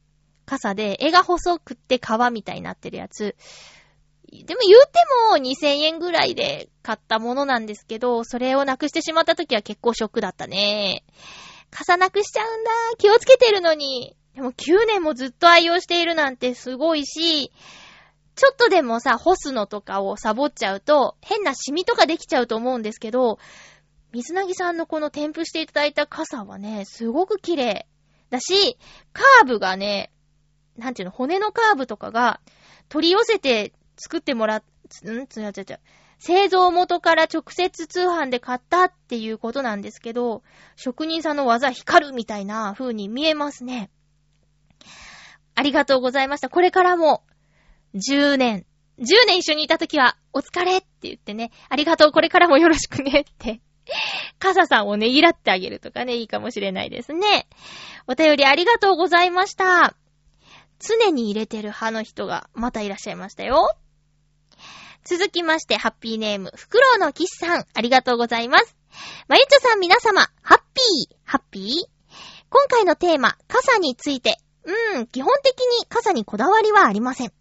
[0.46, 3.36] 傘で、絵が細くって皮みたいになってるやつ。
[4.32, 4.98] でも言うて
[5.30, 11.04] も2000円ぐらいで買ったものなんですけど、それをなくしてしまった時は結構ショックだったね。
[11.70, 12.70] 傘なくしちゃうんだ。
[12.98, 14.16] 気をつけてるのに。
[14.34, 17.50] でも9年もずっと愛用しているなんてすごいし、
[18.34, 23.38] ちょっとでもさ、干すのとかをサボっちゃうと、変なシミとかできちゃうと思うんですけど、
[24.12, 27.86] 水なぎさんのこの添付していただいた傘はね、すごく綺麗。
[28.28, 28.76] だし、
[29.12, 30.12] カーブがね、
[30.76, 32.40] なんていうの、骨のカーブとかが、
[32.88, 35.26] 取り寄せて作ってもらっ、ん？
[35.26, 35.80] つやつやつや。
[36.18, 40.42] 製造元から直接通販で買ったっていうことなんですけど、
[40.76, 43.90] 職人さんの技光るみたいな風に見えますね。
[45.54, 46.48] ありがとうございました。
[46.48, 47.22] これからも、
[47.94, 48.64] 10年、
[48.98, 53.60] 10年一緒にいたときは、お疲れって言ってね、ありがとう、これからもよろしくねって、
[54.38, 57.46] 傘さんをねぎらってあげるとかね、いいかもしれないですね。
[58.06, 59.96] お便りありがとうございました。
[60.78, 63.76] 常に入れてる派の人がまたいらっしゃいましたよ。
[65.04, 68.76] 続きまして、ハッピーネーム、フクロウのキスさん、ありがとうございます。
[69.28, 71.96] まゆちょさん皆様、ハッピー、ハッピー
[72.48, 77.32] 今回のテーマ、傘について、うーん、基本的に傘にこだわりはありません。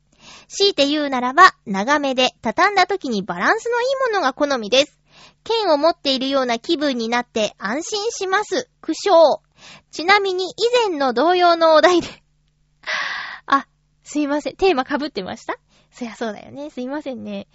[0.47, 4.99] 強いて言うならば、長めで畳んだ時にバランスのいいものが好みです。
[5.43, 8.69] 剣を持っているような気分になって安心します。
[8.81, 9.39] 苦笑。
[9.91, 12.07] ちなみに以前の同様のお題で、
[14.05, 14.55] すいません。
[14.55, 15.57] テーマ被ってました？
[15.91, 16.69] そりゃそうだよね。
[16.69, 17.47] すいませんね。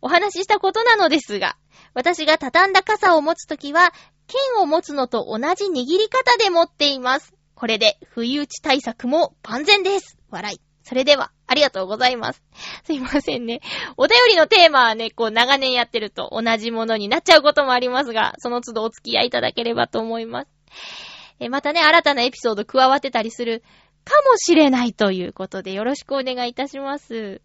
[0.00, 1.56] お話ししたことなのですが、
[1.94, 3.92] 私が畳んだ傘を持つときは、
[4.26, 7.34] 剣を持つのと同じ握り方で持っています。
[7.54, 10.16] これで、不意打ち対策も万全です。
[10.30, 10.60] 笑い。
[10.82, 12.42] それでは、ありがとうございます。
[12.84, 13.60] すいませんね。
[13.96, 20.48] お便りのテーマはね、こう長年やってると同じものになっちゃうこともありますが、その都度お付き合いいただければと思います。
[21.40, 23.62] え、またね、新たなエピソード加わってたりする
[24.08, 27.42] かもしれないということでよろしくお願いいたします。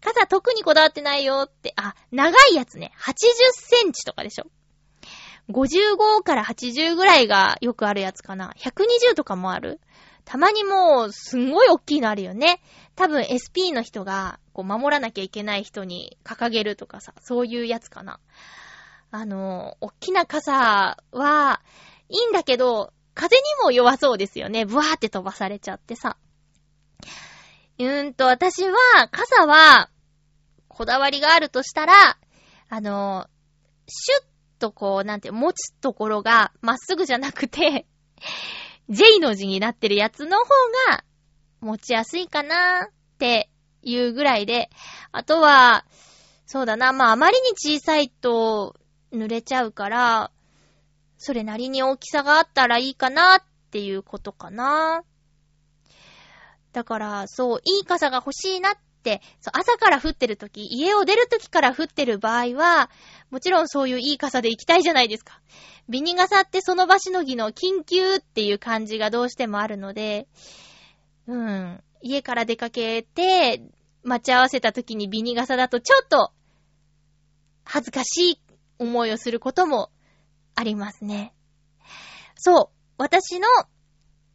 [0.00, 2.92] 傘特にこだわってないよって、あ、長いやつね。
[2.98, 3.12] 80
[3.52, 4.46] センチとかでしょ。
[5.50, 8.54] 55から80ぐらいがよくあるやつかな。
[8.58, 9.80] 120とかもある。
[10.24, 12.62] たまにもう、すんごい大きいのあるよね。
[12.94, 18.20] 多分 SP の人が、こう、守らなきゃいけない人に掲げるとかさ、そういうやつかな。
[19.10, 21.62] あの、大きな傘は、
[22.08, 24.64] いいんだけど、風にも弱そうですよね。
[24.64, 26.16] ブワーって飛ばされちゃってさ。
[27.78, 28.76] うーんと、私は、
[29.10, 29.90] 傘は、
[30.68, 32.18] こだわりがあるとしたら、
[32.68, 33.26] あの、
[33.86, 34.24] シュッ
[34.58, 37.86] とこう、なんて、持つところが、まっすぐじゃなくて、
[38.90, 40.44] J の字になってるやつの方
[40.90, 41.04] が、
[41.60, 43.50] 持ちやすいかなって
[43.82, 44.70] いうぐらいで、
[45.12, 45.84] あとは、
[46.46, 48.76] そうだな、まああまりに小さいと
[49.12, 50.30] 濡れちゃうから、
[51.22, 55.04] それなりに大きさがあったらいいかなっていうことかな。
[56.72, 62.90] だから、そう、いい傘が欲しいなって、そう朝から降ってる時、家を出る時から降ってる場合は、
[63.30, 65.42] もちろんそういういい傘で行きたいじゃないですか。
[65.90, 70.26] ビニ傘ってその場しのぎの緊急っていう感じがどうしてもあるので、
[71.26, 71.82] うん。
[72.00, 73.60] 家から出かけて、
[74.04, 76.32] 待ち合わせた時にビニ傘だとちょっと、
[77.64, 78.40] 恥ずかしい
[78.78, 79.90] 思いをすることも
[80.54, 81.34] ありますね。
[82.36, 82.80] そう。
[82.96, 83.48] 私の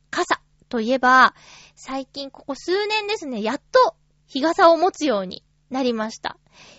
[0.10, 1.36] 傘といえば、
[1.76, 3.96] 最近ここ数年ですね、やっと
[4.28, 6.38] 日傘を持つようになりました。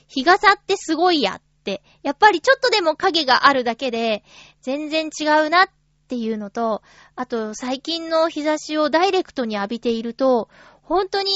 [0.08, 4.24] 日傘ってすごいやって、やっぱりちょっとでも影があるだけで、
[4.62, 5.68] 全然違うなっ
[6.08, 6.82] ていうのと、
[7.14, 10.48] あと最近の日差しをダイレクトに浴びていると、
[10.82, 11.32] 本当に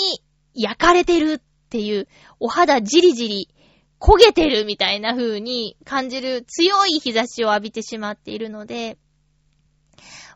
[0.54, 2.08] 焼かれてるっていう、
[2.38, 3.54] お肌じりじり
[4.00, 8.96] 焦げてるみたいな風に感じる強い日差しを浴びてしまっているので、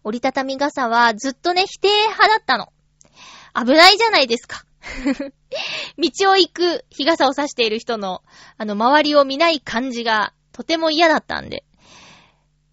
[0.05, 2.69] 折りたたみ傘はずっとね、否定派だったの。
[3.55, 4.65] 危ないじゃないですか。
[5.97, 8.23] 道を行く日傘を差している人の、
[8.59, 11.65] あの、周りを見ない感じがとても嫌だったんで。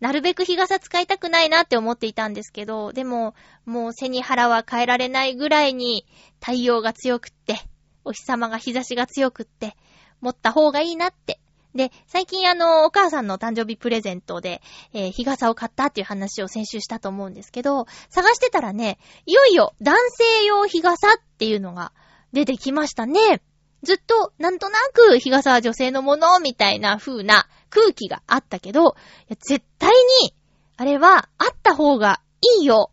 [0.01, 3.33] なるべく日傘使いたくないなって思っていたんですけど、でも、
[3.65, 6.05] もう背に腹は変えられないぐらいに
[6.41, 7.61] 太陽が強くって、
[8.03, 9.77] お日様が日差しが強くって、
[10.21, 11.39] 持った方がいいなって。
[11.75, 14.61] で、最近あの、お母さんの誕生日プレゼントで、
[14.93, 21.93] えー日傘を買ったっていう話を先週したと思うんですけど、探してたらね、いよいよ男性用日傘っていうのが
[22.33, 23.41] 出てきましたね。
[23.83, 28.95] ずっと、なんとなく日傘は女性のものみたいな風な空気があったけど、
[29.29, 29.91] 絶対
[30.23, 30.35] に、
[30.77, 32.21] あれはあった方が
[32.59, 32.91] いいよ。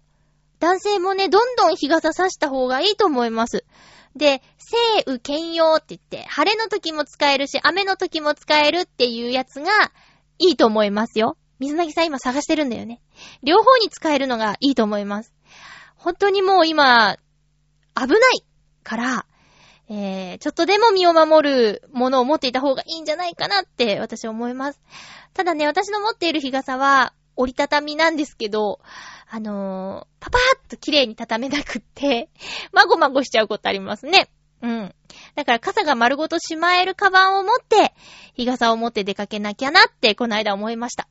[0.60, 3.64] 男性もね、どんどん日傘差した方がいいと思います。
[4.18, 9.70] で、晴雨兼用って言って、晴れの時も使えるし、雨の時も使えるっていうやつが
[10.38, 11.36] いいと思いますよ。
[11.58, 13.00] 水なぎさん今探してるんだよね。
[13.42, 15.32] 両方に使えるのがいいと思います。
[15.96, 17.16] 本当にもう今、
[17.94, 18.44] 危ない
[18.84, 19.26] から、
[19.90, 24.80] えー、ちょっとでも身を守るものを持っていた方がいいんじゃないかなって私思います。
[25.32, 28.80] ただね、私の持っている日傘は折りたたみなんですけど、
[29.30, 32.30] あのー、パパーっと綺麗に畳めなくって、
[32.72, 34.28] まごまごしちゃうことありますね。
[34.62, 34.94] うん。
[35.34, 37.94] だから傘が丸ごとしまえるカバンを持って、
[38.34, 41.08] 日傘を持って出かけなきゃなって、この間思いました。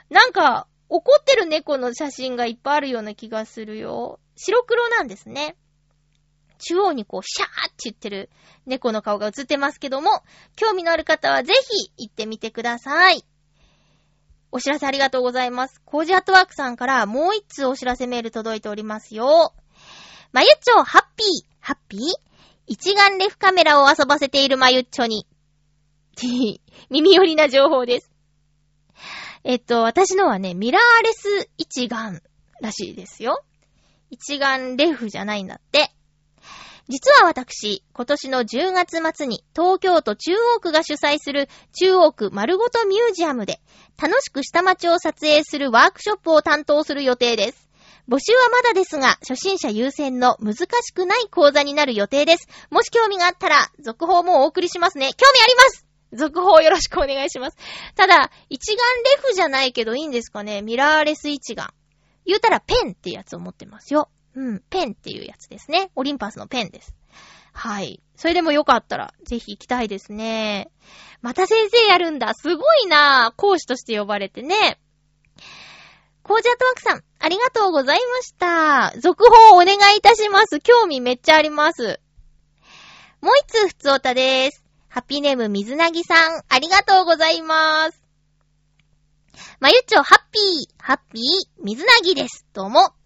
[0.09, 4.21] なんか、怒ってる猫の写真がいっぱいあるような気がするよ。
[4.37, 5.57] 白黒なんですね。
[6.57, 8.31] 中央にこう、シャーって言ってる
[8.65, 10.23] 猫の顔が映ってますけども、
[10.57, 13.27] 興味のある方はぜひ行ってみてください。
[14.55, 15.83] お知らせありがとうございます。
[15.85, 19.53] コージアットワークさんからもう一通お知らせメール届いておりますよ。
[20.31, 22.01] まゆっちょ、ハッピー、ハッピー？
[22.69, 25.27] 一眼レフカメラを遊ばせているまゆっちょに。
[26.89, 28.13] 耳寄りな情報です。
[29.43, 32.23] えっと、私のはね、ミラーレス一眼
[32.61, 33.43] らしいですよ。
[34.11, 35.91] 一眼レフじゃないんだって。
[36.89, 41.49] 実は私、今年の10月末に東京都中央区が主催する
[41.81, 43.61] 中央区丸ごとミュージアムで
[44.01, 47.71] 楽しく下町を撮影するワークショップを担当する予定です。
[48.07, 52.49] 募集はまだですが、初心者優先の難しくない講座になる予定です。
[52.71, 55.15] もし興味があったら、続報もお送りしますね。
[55.15, 57.57] 興味あります続報よろしくお願いします。
[57.97, 60.61] ただ、一眼レフじゃないけどいいんですかね？
[60.61, 61.73] ミラーレス一眼。
[62.27, 64.11] 言うたらペンってやつを持ってますよ。
[64.35, 65.91] うん、ペンっていうやつですね。
[65.95, 66.95] オリンパスのペンです。
[67.53, 68.03] はい。
[68.17, 70.71] それでもよかったら、ぜひ行きたいですね。
[71.23, 72.35] また先生やるんだ。
[72.35, 74.81] すごいな講師として呼ばれてね。
[76.23, 78.99] コージアットワークさん、ありがとうございました。
[79.01, 80.59] 続報をお願いいたします。
[80.61, 82.01] 興味めっちゃあります。
[83.21, 84.65] もう一通、ふつおたです。
[84.89, 88.03] ハッピーネーム、水なぎさん、ありがとうございます。
[89.61, 91.23] まゆちょ、ハッピー、ハッピー、
[91.63, 92.47] 水なぎです。
[92.53, 93.04] どうも。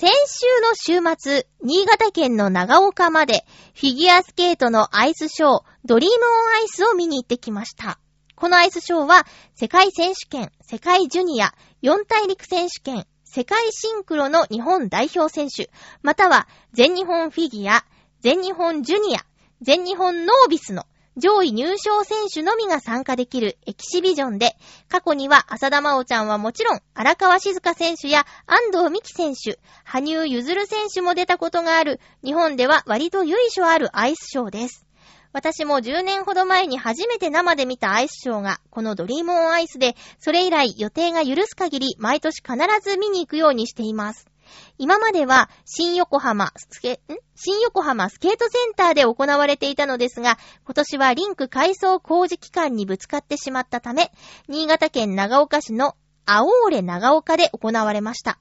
[0.00, 3.44] 先週の週末、新潟県の長岡まで、
[3.74, 7.98] フィギュアスケートのアイスショー、ドリームオンアイスを見に行ってきました。
[8.34, 15.68] このアイスショーは、世界選手権、世界ジュニア、四大陸選手権、世界シンクロの日本代表選手、
[16.00, 17.84] または全日本フィギュア、
[18.20, 19.20] 全日本ジュニア、
[19.60, 20.86] 全日本ノービスの
[21.16, 24.56] 上位入賞選手のみが参加できるエキシビジョンで、
[24.88, 34.86] 過去には浅田真央ちゃんはもちろん、荒川静香選手や安藤美希選手、羽生結弦選手も出たことがある、日本では割と由緒あるアイスショーです。
[35.32, 44.29] 私も10年ほど前に初めて生で見たアイスショーが、このドリームオンアイスで、それ以来予定が許す限り毎年必ず見に行くようにしています。
[44.78, 47.16] 今までは新横浜スケ、ん？
[47.36, 54.12] 新横浜スケートセンターで行われていたのですが、今年はリンク改装工事期間にぶつかってしまったため、
[54.48, 55.96] 新潟県長岡市の
[56.26, 58.38] 青ー長岡で行われました。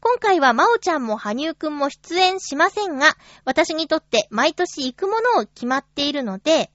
[0.00, 6.70] 今回はまおちゃんも羽生くんも出演しませんが、私にとって毎年行くものを決まっているので、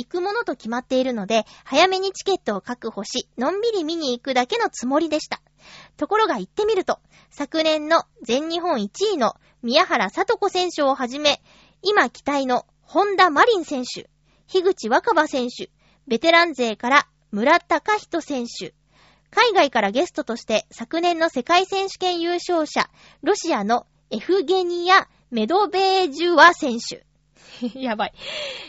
[0.00, 5.42] 行くものと決まっているので、早めにチケットを確保し、のんびり見に行くだけのつもりでした。
[5.98, 6.98] ところが行ってみると、
[7.30, 11.42] 昨年の全日本1位の宮原里子選手をはじめ、
[11.82, 14.08] 今期待の本田マリン選手、
[14.46, 15.70] 樋口若葉選手、
[16.06, 18.74] ベテラン勢から村高人選手、
[19.30, 22.90] 海外からゲストとして昨年の世界選手権優勝者、
[23.22, 27.09] ロシアのエフゲニア・メドベージュワ選手。
[27.74, 28.14] やばい。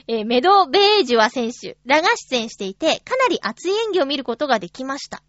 [0.08, 5.24] えー、メドベージュワ選手らが出演していて、かなり熱い演技を見ることができました。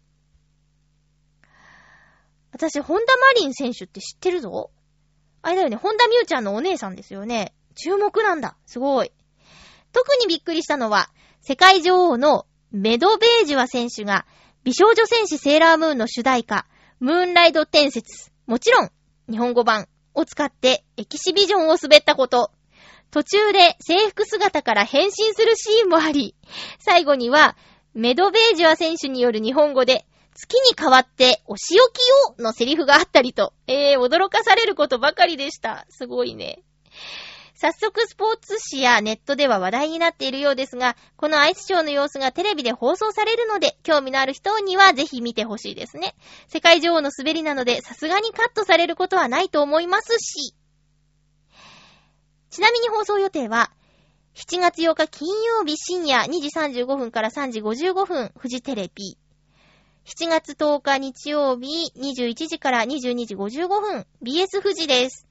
[2.51, 4.71] 私、ホンダマリン選手って知ってるぞ？
[5.41, 7.53] あれだよね、ホンダミューちゃんのお姉さんですよね。
[7.75, 8.55] 注目なんだ。
[8.65, 9.11] すごい。
[9.91, 11.09] 特にびっくりしたのは、
[11.41, 14.25] 世界女王のメドベージュワ選手が、
[14.63, 16.65] 美少女戦士セーラームーンの主題歌、
[16.99, 18.91] ムーンライド伝説、もちろん、
[19.29, 22.51] 日本語版を使ってエキシビジョンを滑ったこと。
[23.13, 26.33] 途中で制服姿から変身するシーンもあり、
[26.79, 27.55] 最後には、
[27.93, 31.99] メドベージュア選手による日本語で、月に変わってお仕置き
[32.39, 35.85] をのセリフがあったりと、えー、驚かされることばかりでした。
[35.89, 36.63] すごいね。
[37.53, 46.15] 早速スポーツ紙やネットでは話題になっているようですが、このアイスショーの様子がテレビで放送されるので、興味のある人にはぜひ見てほしいですね。
[46.47, 50.55] 世界女王の滑りなので、さすがにカットされることはないと思いますし。
[52.53, 53.71] ちなみに放送予定は、
[54.35, 59.17] 7月8日金曜日深夜2時35分から3時55分、フジテレビ。
[60.05, 65.27] 7月10日日曜日21時から22時55分 BS 富士です。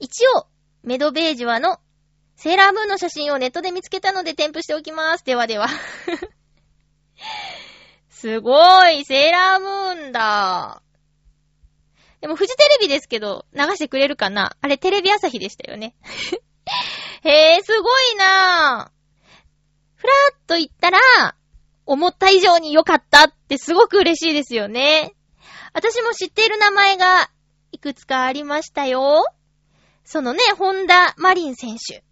[0.00, 0.48] 一応、
[0.82, 1.78] メドベージュはの
[2.34, 5.24] セーラームーンの写真をネットで見つけたので添付しておきます。
[5.24, 5.68] ではでは。
[8.10, 10.82] すごい、セーラームーンだ。
[12.22, 14.56] でも、フジテレビですけど、流してくれるかな？
[14.60, 15.96] あれ、テレビ朝日でしたよね。
[17.24, 18.92] へえ、すごいなぁ。
[19.96, 20.98] ふらーっと言ったら、
[21.84, 25.16] 思った以上に良かったってすごく嬉しいですよね。
[25.74, 27.28] 私も知っている名前が
[27.72, 29.26] いくつかありましたよ。
[30.04, 32.04] そのね、本田マリン選手。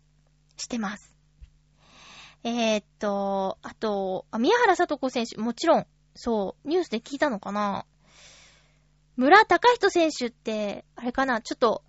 [0.56, 1.14] 知ってます。
[2.42, 5.86] えー、っと、あと、あ宮原聡子選手、もちろん、
[6.16, 7.86] そう、ニュースで聞いたのかな？
[9.20, 11.42] 村隆人選手って、あれかな？
[11.42, 11.82] ちょっと、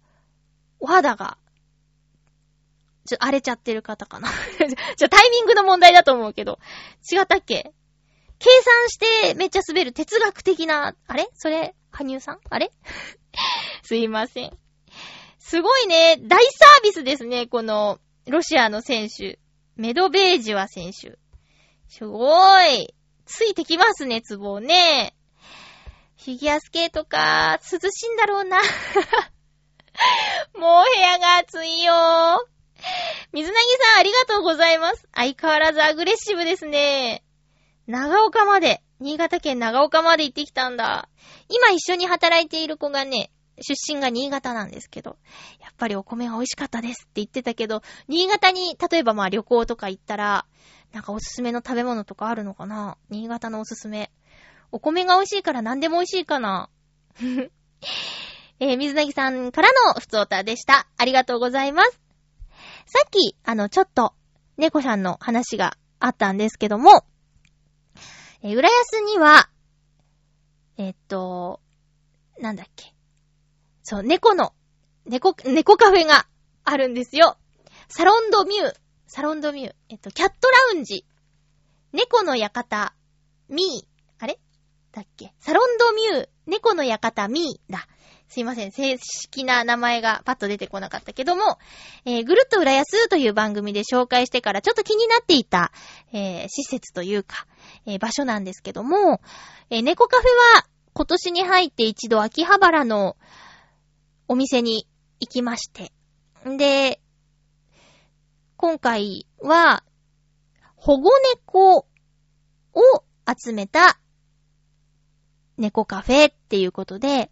[0.82, 1.38] お肌が、
[3.06, 4.28] ちょ、荒れちゃってる方かな
[4.98, 6.60] ちょ、タイミングの問題だと思うけど。
[7.10, 7.72] 違ったっけ？
[8.38, 11.30] 計算してめっちゃ滑る哲学的な、あれ？
[11.36, 12.40] それ、羽生さん？
[12.50, 12.70] あれ？
[13.82, 14.58] すいません。
[15.40, 19.40] すごいね、大サービスですね、この、ロシアの選手。
[19.78, 21.18] メドベージュワ選手。
[21.88, 22.94] すごい。
[23.26, 25.16] ついてきますね、ツボね。
[26.24, 28.60] フィギュアスケートか、涼しいんだろうな。
[30.54, 32.48] もう部屋が暑いよ。
[33.34, 35.08] 水なぎさんありがとうございます。
[35.16, 37.24] 相変わらずアグレッシブですね。
[37.88, 41.10] 長岡まで、新潟県長岡まで行ってきたんだ。
[41.50, 45.18] 今一緒に働いている子がね、出身が新潟なんですけど、
[45.60, 50.46] やっぱりお米が美味しかったですって言ってたけど、新潟に、例えばまあ旅行とか行ったら、
[50.92, 52.98] なんかおすすめの食べ物とかあるのかな？
[53.10, 54.12] 新潟のおすすめ。
[54.72, 56.70] お米が美味しいから何でも美味しいかな
[58.60, 60.88] えー、水なぎさんからのふつおたでした。
[60.96, 62.00] ありがとうございます。
[62.86, 64.14] さっき、あの、ちょっと、
[64.58, 67.04] 猫さんの話があったんですけども、
[68.44, 69.50] えー、浦安には、
[70.78, 71.60] えーっと、
[72.40, 72.94] なんだっけ。
[73.84, 74.54] そう、猫の、
[75.06, 76.28] 猫、猫カフェが
[76.64, 77.38] あるんですよ。
[77.90, 78.76] サロンドミュー、
[79.08, 81.06] サロンドミュー、えっと、キャットラウンジ、
[81.94, 82.94] 猫の館、
[83.50, 83.91] ミー、
[84.92, 85.34] だっけ？
[85.40, 87.88] サロンドミュー、猫の館ミーだ。
[88.28, 91.60] すいません、正式な名前がパッと出てこなかったけども、
[92.06, 95.74] えー、ぐるっと浦安という番組で紹介してからちょっと気になっていた、
[96.14, 97.46] えー、施設というか、
[97.86, 99.22] えー、場所なんですけども、
[99.70, 100.28] えー、猫カフェ
[100.58, 103.18] は今年に入って一度秋葉原の
[104.30, 104.88] お店に
[105.20, 105.92] 行きまして。
[106.48, 107.02] んで、
[108.56, 109.84] 今回は、
[110.76, 111.86] 保護猫
[112.74, 114.00] を集めた
[115.62, 117.32] 猫カフェっていうことで、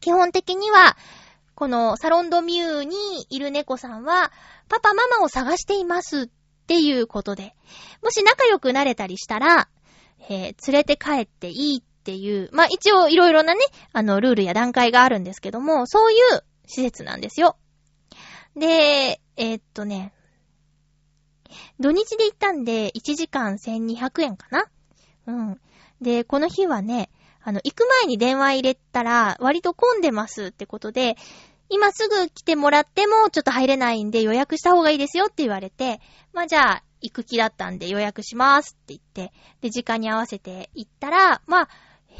[0.00, 0.96] 基本的には、
[1.54, 4.32] このサロンドミューにいる猫さんは、
[4.68, 6.26] パパママを探していますっ
[6.66, 7.54] ていうことで、
[8.02, 9.68] もし仲良くなれたりしたら、
[10.28, 13.60] えー、連れて帰っていいっていう、まあ、一応いろいろなね、
[13.92, 17.56] あの、ルールや段階があるんですけども、そういう施設なんですよ。
[18.56, 20.12] で、えー、っとね、
[21.78, 24.66] 土日で行ったんで、1時間1200円かな？
[25.26, 25.60] うん。
[26.00, 27.10] で、この日はね、
[27.44, 31.16] あの、行く前に電話入れたら、割と混んでますってことで、
[31.68, 36.00] 今すぐ来てもらってもちょっと入れないんで予約した方がいいですよって言われて、
[36.32, 41.68] まあじゃあ、行く気だったんで予約しますって言って、で、時間に合わせて行ったら、まあ、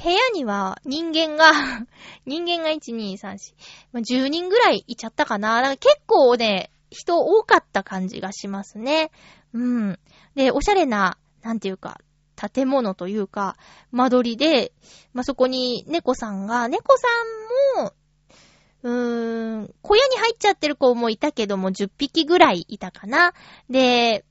[0.02, 1.52] 部屋には人間が
[2.26, 3.54] 人間が1、2、3、
[3.94, 5.62] 4、10人ぐらいいちゃったかな。
[5.62, 9.10] か結構ね、人多かった感じがしますね。
[9.54, 9.98] うん。
[10.34, 12.00] で、おしゃれな、なんていうか、
[12.34, 13.56] 建物というか、
[13.90, 14.72] 間取りで、
[15.12, 17.06] まあ、そこに猫さんが、猫さ
[17.80, 17.92] んも、
[18.82, 23.32] うーん、小屋に入っちゃってる子もいたけども、10匹ぐらいいたかな。
[23.70, 24.24] で、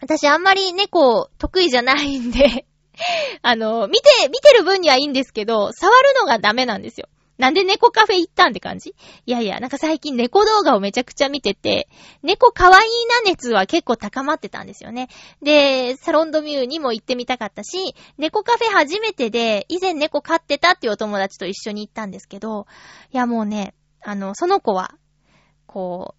[0.00, 2.66] 私あんまり猫得意じゃないんで
[3.42, 7.08] あの、見て、見てる分にはいいんですけど、触るのがダメなんですよ。
[7.38, 8.94] なんで猫カフェ行ったんって感じ？
[9.24, 11.88] いやいや、なんか最近猫動画をめちゃくちゃ見てて、
[12.22, 12.90] 猫可愛い
[13.24, 15.08] な熱は結構高まってたんですよね。
[15.40, 22.66] で、サロンドミューにも行ってみたかったし、猫カフェ初めてで、以前猫飼ってたっていうお友達と一緒に行ったんですけど、
[23.12, 24.94] いやもうね、あの、その子は、
[25.66, 26.14] こ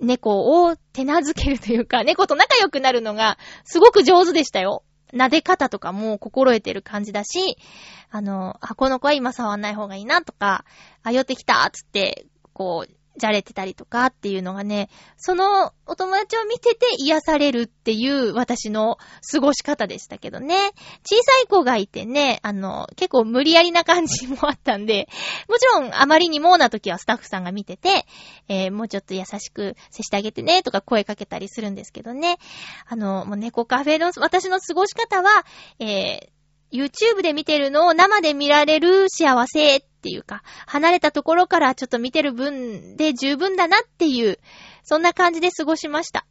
[0.00, 4.82] う、猫を手なずけるというか、猫と仲良くなるのがすごく上手でしたよ。
[5.14, 7.56] 撫で方とかも心得てる感じだし、
[8.10, 10.64] あの、あ、この子は今触んない方がいいなとか、
[11.02, 18.98] あ、寄ってきたつって、こう、じゃれてたりとかっていうのがね、そのお友達を見てて癒されるっていう私の
[19.30, 20.72] 過ごし方でしたけどね。
[21.04, 25.08] 小さい子がいてね、あの、結構無理やりな感じもあったんで、
[25.48, 28.06] もちろんあまりにもな時はスタッフさんが見てて、
[28.48, 32.38] えー、もうちょっと優しく接してあげてねとか声かけたりするんですけどね。
[32.86, 35.44] あの、もう猫カフェの私の過ごし方は、
[35.78, 36.34] えー、
[36.72, 44.38] YouTube で見てるのを生で見られる幸せっていうか、離れたところからちょっと見てる分で十分だなっていう、
[44.82, 46.26] そんな感じで過ごしました。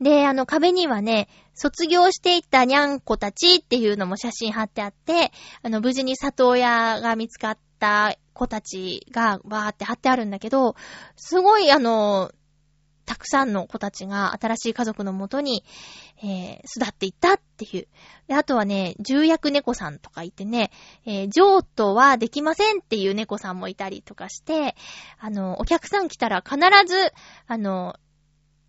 [0.00, 5.30] で、あの壁にはね、卒業していったにゃんこたちっていうのも写真貼ってあって、
[5.62, 10.74] あの無事に里親が見つかった子たちがバーって貼ってあるんだけど、
[11.16, 12.32] すごいあの、
[13.10, 15.64] たくさんの子たちが新しい家族のもとに、
[16.22, 17.88] えー、巣立っていったっていう。
[18.28, 20.70] で、あとはね、重役猫さんとかいてね、
[21.04, 24.76] えー、譲渡はできませんっていう猫さんもいたりとかして、
[25.18, 26.56] あの、お客さん来たら必
[26.86, 27.12] ず、
[27.48, 27.96] あの、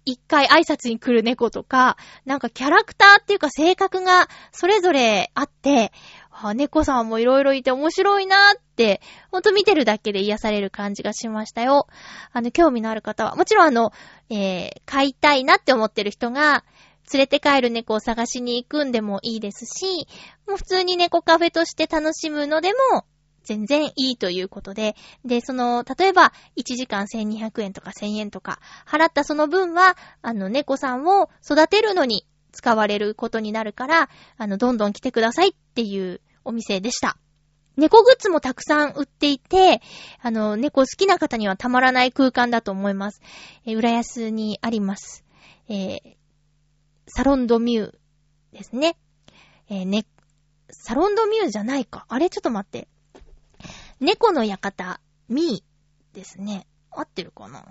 [0.06, 5.92] 一回挨拶に来る猫とか、なんかキャラクターっていうか性格がそれぞれあって、
[6.50, 11.88] あ、猫さんもいろいろいて面白いなーって、ほんと見てるだけで癒される感じがしましたよ。
[12.32, 13.92] あの、興味のある方は、もちろんあの、
[14.30, 16.64] えー、飼いたいなって思ってる人が、
[17.14, 20.08] 連れて帰る猫を探しに行くんでもいいですし、
[20.48, 23.06] もう普通に猫カフェとして楽しむのでも、
[23.44, 37.18] 全然いいということで、で、その、例えば、1時間1200円とか1000円とか、払ったその分は、あの、猫さんを育てるのに使われることになるから、あの、どんどん来てくださいっていうお店でした。
[37.78, 39.82] 猫グッズもたくさん売っていて、
[40.22, 43.22] あの、猫好きな方にはたまらない空間だと思います。
[43.66, 45.24] えー、浦安にあります。
[45.70, 46.00] えー、
[47.08, 47.96] サロンドミュー
[48.52, 48.98] ですね。
[49.70, 50.06] えー、ね、
[50.70, 52.06] サロンドミューじゃないか。
[52.10, 52.90] あれちょっと待って。
[54.02, 56.68] 猫の館、ミーですね。
[56.92, 57.64] 合ってるかな？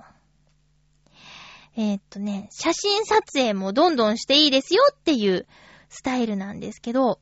[1.77, 5.47] えー、っとね、写真撮影もどんどんしていいですよっていう
[5.91, 7.21] スタイルなんですけど、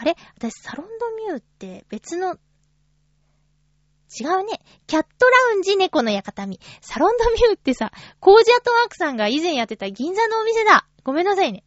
[0.00, 0.16] あれ？
[0.38, 2.36] 私、サロンドミューって別の、
[4.18, 4.58] 違うね。
[4.86, 6.58] キャットラウンジ猫の館み。
[6.80, 10.86] サロンドミューってさ、コージアトワークさんが以前やってた銀座のお店だ。
[11.04, 11.64] ごめんなさいね。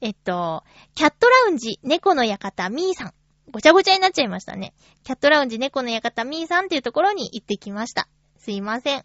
[0.00, 0.64] えっと、
[0.94, 3.14] キャットラウンジ猫の館みーさん。
[3.50, 4.72] ごちゃごちゃになっちゃいましたね。
[5.04, 8.08] キャットラウンジ猫の館みーさんっていうところに行ってきました。
[8.38, 9.04] すいません。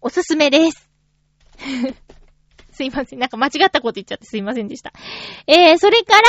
[0.00, 0.88] おすすめです。
[2.72, 3.18] すいません。
[3.18, 4.94] なんか間違ったこと言っちゃってすいませんでした。
[5.46, 6.22] えー、それから、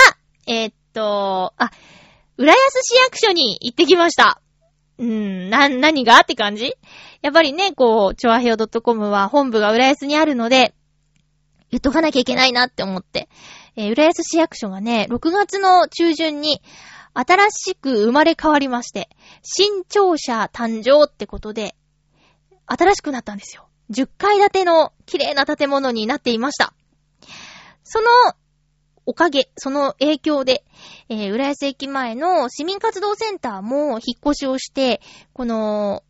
[0.48, 1.72] えー、っと、あ、
[2.38, 4.42] 浦安市役所に行ってきました。
[4.98, 6.74] うーん、な、何がって感じ？
[7.22, 10.74] やっぱりね、こう、チョアヘオ .com は本部が浦安にあるので、
[11.70, 13.30] 言っとかなきゃいけないなって思って。
[13.76, 16.62] えー、浦安市役所がね、6月の中旬に、
[17.14, 19.10] 新しく生まれ変わりまして、
[19.42, 21.76] 新庁舎誕生ってことで、
[22.66, 23.68] 新しくなったんですよ。
[23.92, 26.74] 10階建ての綺麗な建物になっていました。
[27.84, 28.08] その
[29.08, 30.66] おかげ、その影響で、
[31.08, 35.02] えー、浦安駅前の市民活動センターも引っ越しをして、
[35.32, 36.04] この、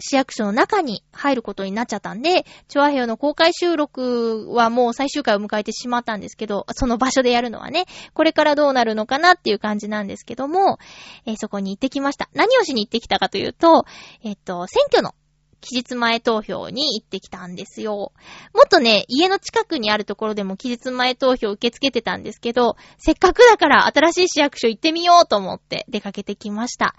[0.00, 10.78] 市役所の中に入ることになっちゃったんで、チョアヘヨの公開収録はもう最終回を迎えてしまったんですけど、その場所でやるのはね、これからどうなるのかなっていう感じなんですけども、
[11.26, 12.28] えー、そこに行ってきました。
[12.34, 13.84] 何をしに行ってきたかというと、
[14.24, 15.14] えっと、選挙の
[15.60, 18.12] 期日前投票に行ってきたんですよ。
[18.54, 26.94] もっとね、家の近くにあるところでも期日前投票受け付けてたんですけど、せっかくだから新しい市役所行ってみようと思って出かけてきました。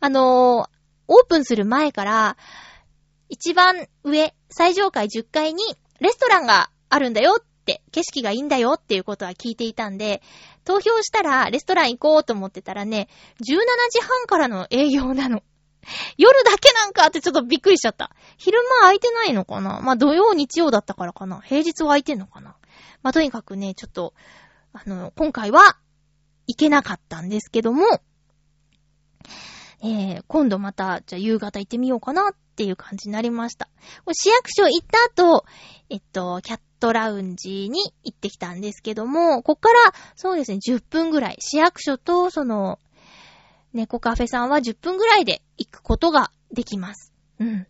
[0.00, 0.22] あのー、
[1.08, 2.36] オープンする前から、
[3.28, 5.62] 一番上、最上階10階に
[6.00, 10.22] レストランがあるんだよって、景色がいいんだよっていうことは聞いていたんで、
[10.64, 13.08] 投票したらレストラン行こうと思ってたらね、
[13.40, 13.44] 17
[13.90, 15.42] 時半からの営業なの。
[16.18, 18.10] 夜だけなんかってちょっとびっくりしちゃった。
[18.38, 19.80] 昼間空いてないのかな？
[19.80, 22.56] まあ、土曜、日曜だったからかな平日は空いてんのかな？
[23.02, 24.14] まあ、とにかくね、ちょっと、
[24.72, 25.78] あの、今回は、
[26.48, 28.00] 行けなかったんですけども、
[29.82, 33.68] えー、今度また、じゃあ夕方行ってみようかなっていう感じになりました。
[34.12, 35.44] 市役所行った後、
[35.90, 42.78] えっと、キャットラウンジに行ってきたんですけども、こっから、そうですね、10分ぐらい、市役所と、その、
[43.76, 47.12] 猫カフェさんは10分ぐらいで行くことができます。
[47.38, 47.66] うん。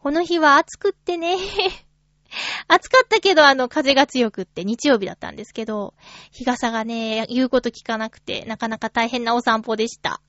[0.00, 1.36] この日は暑くってね
[2.68, 5.94] 暑かったけど、あの、風が強くって日曜日だったんですけど、
[6.30, 10.20] 日傘がね、言うこと聞かなくて、なかなか大変なお散歩でした。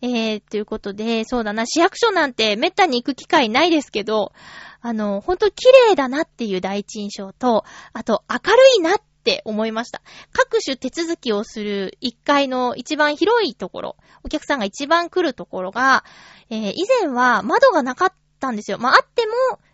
[0.00, 4.32] えー、ということで、そうだな、市役所なんてめったに行く機会ないですけど、
[4.80, 10.02] あの、ほんと綺麗だなっていう第一印象と、あと明るいなっって思いました。
[10.32, 16.04] 各種手続きをする1階の一番広いところ、お客さんが一番来るところが、
[16.50, 18.76] えー、以前は窓がなかったんですよ。
[18.78, 19.32] まあ、あっても、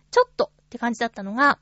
[0.09, 1.59] ちょっとって感じだったのが、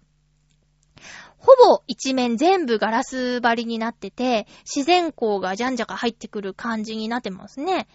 [1.38, 7.88] ほぼ一面全部ガラス張りになってて、自然光がじゃんじゃか入ってくる感じになってますね。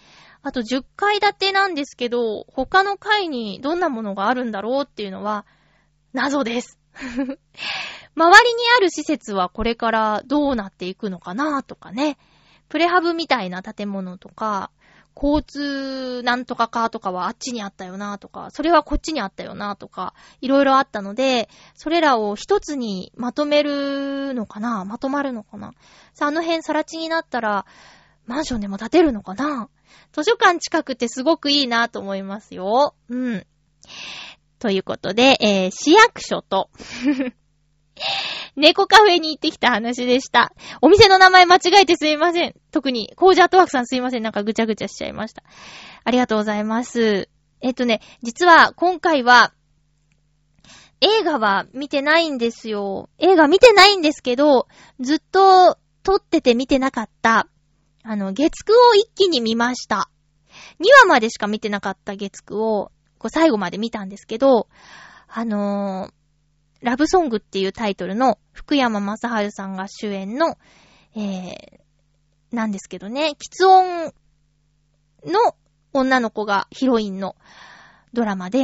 [0.42, 5.46] あと10階建てなんですけど、他の階にどんなものがあるんだろうっていうのは、
[6.12, 6.80] 謎です。
[8.16, 12.18] 周りにある施設はこれからどうなっていくのかなとかね。
[12.68, 14.70] プレハブみたいな建物とか、
[15.16, 25.72] 交通なんとかかとかはあっちにあったよなとか、それはこっちにあったよなとか、いろいろあったので、それらを一つにまとめるのかなまとまるのかな
[26.14, 27.64] さあ、あの辺さら地になったら、
[28.26, 29.68] マンションでも建てるのかな
[30.12, 32.94] 図書館近くってすごくいいなと思いますよ。
[33.08, 33.46] うん。
[34.58, 36.70] ということで、えー、市役所と、
[38.56, 40.52] 猫カフェに行ってきた話でした。
[40.80, 42.54] お店の名前間違えてすいません。
[42.70, 44.22] 特に、コージアートワークさんすいません。
[44.22, 45.42] なんかぐちゃぐちゃしちゃいました。
[46.04, 47.28] ありがとうございます。
[47.60, 49.52] えっとね、実は今回は、
[51.00, 53.10] 映画は見てないんですよ。
[53.18, 54.68] 映画見てないんですけど、
[55.00, 57.48] ずっと撮ってて見てなかった、
[58.02, 60.10] あの、月9を一気に見ました。
[60.80, 64.68] 2話までしか見てなかった月9を、こう最後まで見たんですけど、
[65.28, 66.12] あのー、
[66.84, 69.16] ラブソングっていうタイトルの福山雅
[69.46, 70.58] 治さんが主演の、
[71.16, 74.12] えー、なんですけどね、喫音
[75.24, 75.56] の
[75.94, 77.36] 女の子がヒロインの
[78.12, 78.58] ドラマで、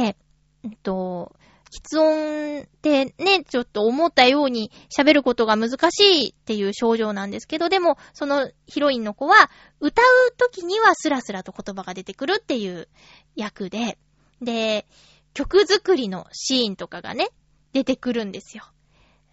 [0.63, 1.35] えっと、
[1.71, 9.49] 喫音ってね、ちょっと思ったように喋ることが難しいっていう症状なんですけど、でも、そのヒロインの子は、
[9.79, 10.05] 歌う
[10.37, 12.87] 時にはスラスラと言葉が出てくるっていう
[13.35, 13.97] 役で、
[14.43, 14.85] で、
[15.33, 17.29] 曲作りのシーンとかがね、
[17.73, 18.63] 出てくるんですよ。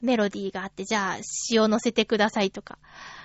[0.00, 2.78] メロディーがあって、じゃあ詩を乗せてくださいとか。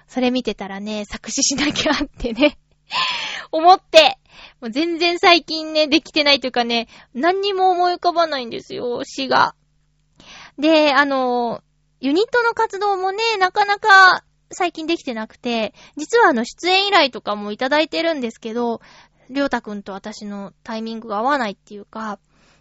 [0.08, 2.58] それ見てたらね、作詞しなきゃってね
[3.52, 4.20] 思って、
[4.60, 9.56] もう全然最近ね、できてないというかね、何にも思い浮かばないんですよ、詩が。
[10.58, 11.62] で、あの、
[12.00, 18.82] ユニットの活動もね、なかなか最近できてなくて、実はあの、出演依頼とかもいただいてるんですけど、
[19.30, 22.20] りょうたくんと私のタイミングが合わないっていうか、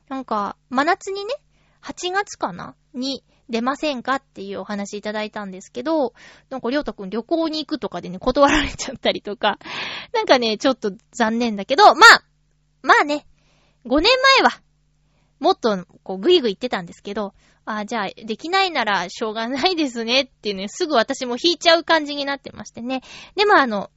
[0.09, 1.35] なんか、真夏にね、
[1.83, 6.15] 8月かなに出ませんかっていうお話いただいたんですけど、
[6.49, 9.59] なんかりょうたくん旅行に行くとかでね、断られちゃったりとか、
[10.15, 12.25] なんかね、ちょっと残念だけど、まあ、
[12.83, 13.27] まあね、
[13.85, 14.11] 5年
[14.41, 14.63] 前は、
[15.39, 23.03] もっと、こう、ぐいぐい言ってたんですけど、あじゃあ、できないならしょうがないですねっていうね、すぐ私も引いちゃう感じになってましてね。
[23.35, 23.91] で、まあ、の、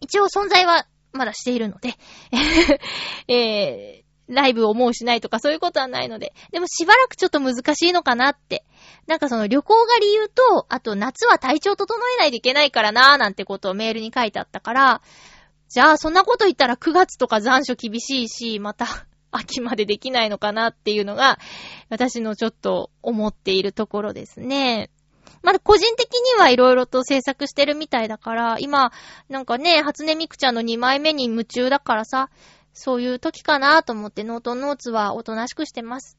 [0.00, 1.94] 一応存在はまだしているので
[3.28, 6.32] えライブをもうしないとかそういうことはないので。
[6.52, 8.64] でもしばらくちょっと難しいのかなって。
[9.06, 15.02] なんかその旅行が理由と、あと夏は体調整えないといけないからなーなんてことをメールに書いてあったから、
[15.68, 18.86] じゃあそんなこと言ったら9月とか残暑厳しいし、また
[19.32, 21.38] 秋までできないのかなっていうのが、
[21.88, 24.90] 私のちょっと思っているところですね。
[25.42, 28.92] まだ個人的にはいろいろと制作してるみたいだから、今、
[29.28, 32.30] なんかね、初音ミクちゃんの2枚目に夢中だからさ、
[32.72, 36.18] そういう時かなと思ってノートノーツはおとなしくしてます。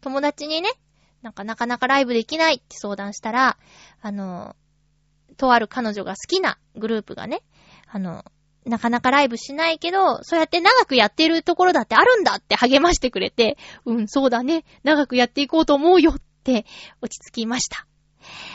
[0.00, 0.70] 友達にね、
[1.22, 3.58] なんかなかなかライブできないって相談したら、
[4.00, 4.56] あの、
[5.36, 7.42] とある彼女が好きなグループがね、
[7.88, 8.24] あの、
[8.64, 16.14] なかなかライブしないけど、そうやって長くやってるところだってあるんだって励ましてくれて、うん、そうだね、長くやっていこうと思うよっ
[16.44, 16.64] て
[17.00, 17.86] 落ち着きました。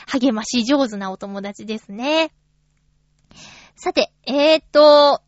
[0.07, 2.31] 励まし上手なお友達ですね。
[3.75, 5.21] さて、えーと、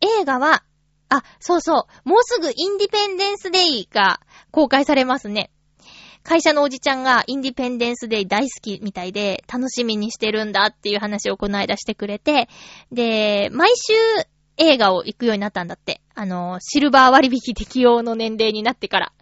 [0.00, 0.64] 映画は
[1.10, 2.08] あ、そうそう。
[2.08, 5.50] もうすぐインディペンデンスデイが公開されますね。
[6.22, 12.48] 会社のおじちゃんがインディペンデンスデイ大好きみたいで楽しみにしてるんだっていう話をこの間してくれて、
[12.92, 13.94] で、毎週
[14.56, 16.02] 映画を行くようになったんだって。
[16.14, 19.12] あの、シルバー割引適用の年齢になってから。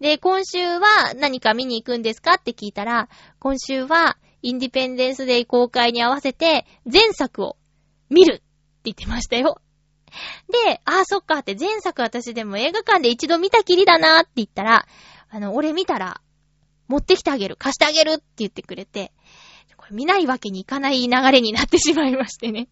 [0.00, 3.08] で、今週は何か見に行くんですかって聞いたら、
[3.40, 7.56] 今週はインディペンデンスデイ公開に合わせて前作を
[8.10, 8.42] 見るって
[8.84, 9.61] 言ってましたよ。
[10.66, 14.86] で、ああ、そっかって前作私でも映画館で一度見たきりだなって言ったら、
[15.30, 16.20] あの、俺見たら、
[16.88, 19.12] 持ってきてあげる、貸してあげるって言ってくれて、
[19.76, 22.68] これ見ないわけにいかない流れになってしまいましてね。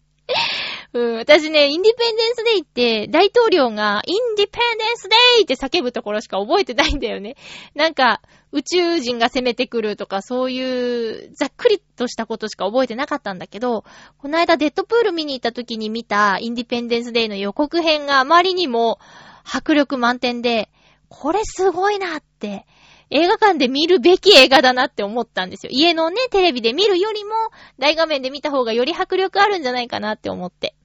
[0.93, 7.37] うん、私ね、インディペンデンスデイって、大統領が、インディペンデンスデイって叫ぶところしか覚えてないんだよね。
[7.75, 8.21] なんか、
[8.51, 13.85] 宇宙人が攻めてくるとか、そういう、ざっくりとしたことしか覚えてなかったんだけど、
[14.17, 18.99] この間デッドプール見に行った時に見た、インディペンデンスデイの予告編があまりにも
[19.45, 20.69] 迫力満点で、
[21.07, 22.65] これすごいなって、
[23.09, 25.69] 映画館で見るべき映画だなって思ったんですよ。
[25.71, 27.31] 家のね、テレビで見るよりも、
[27.77, 30.75] 大画面で見た方がより迫力あるんじゃないかなって思って。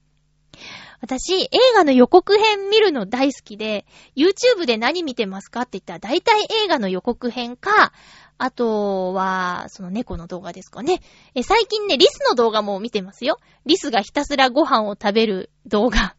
[1.00, 3.86] 私、映画の予告編見るの大好きで、
[4.16, 7.92] YouTube で何見てますかって言ったら、大体映画の予告編か、
[8.38, 11.00] あとは、その猫の動画ですかね。
[11.34, 13.38] え、最近ね、リスの動画も見てますよ。
[13.64, 16.16] リスがひたすらご飯を食べる動画。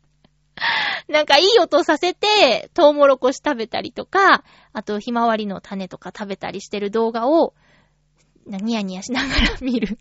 [1.07, 7.53] なんかいい音させて、トウモロコシ食べたりとか、あとひまわりの種とか食べたりしてる動画を、
[8.45, 9.99] ニヤニヤしながら見る。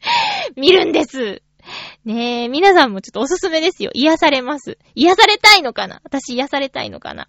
[0.56, 1.42] 見るんです
[2.04, 3.90] ねえ、皆さんもちょっとおすすめですよ。
[3.94, 4.78] 癒されます。
[4.94, 6.00] 癒されたいのかな？
[6.04, 7.28] 私癒されたいのかな？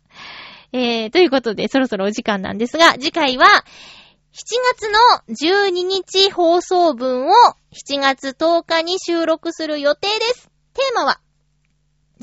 [0.73, 4.43] えー、ということで、そろそろお時間なんですが、次回は、7
[4.75, 4.99] 月の
[5.33, 7.31] 12日放送分を
[7.73, 10.51] 7月10日に収録する予定です。
[10.73, 11.19] テーマは、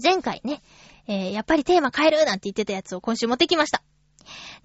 [0.01, 0.63] 前回ね、
[1.09, 3.83] えー、やっぱりテーマ変えるなんて言ってたやつを今週持ってきました。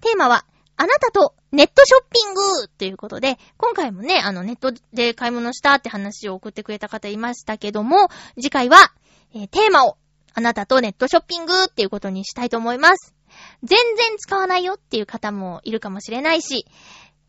[0.00, 0.44] テーマは、
[0.80, 8.90] あなたとネットショッピングということで、今回もね、あのネットで買い物したって話を送ってくれた方いましたけども、次回は、
[9.34, 9.98] えーテーマを、
[10.32, 13.14] あなたとネットショッピングっていうことにしたいと思います。
[13.62, 16.64] 全然使わないよっていう方もいるかもしれないし、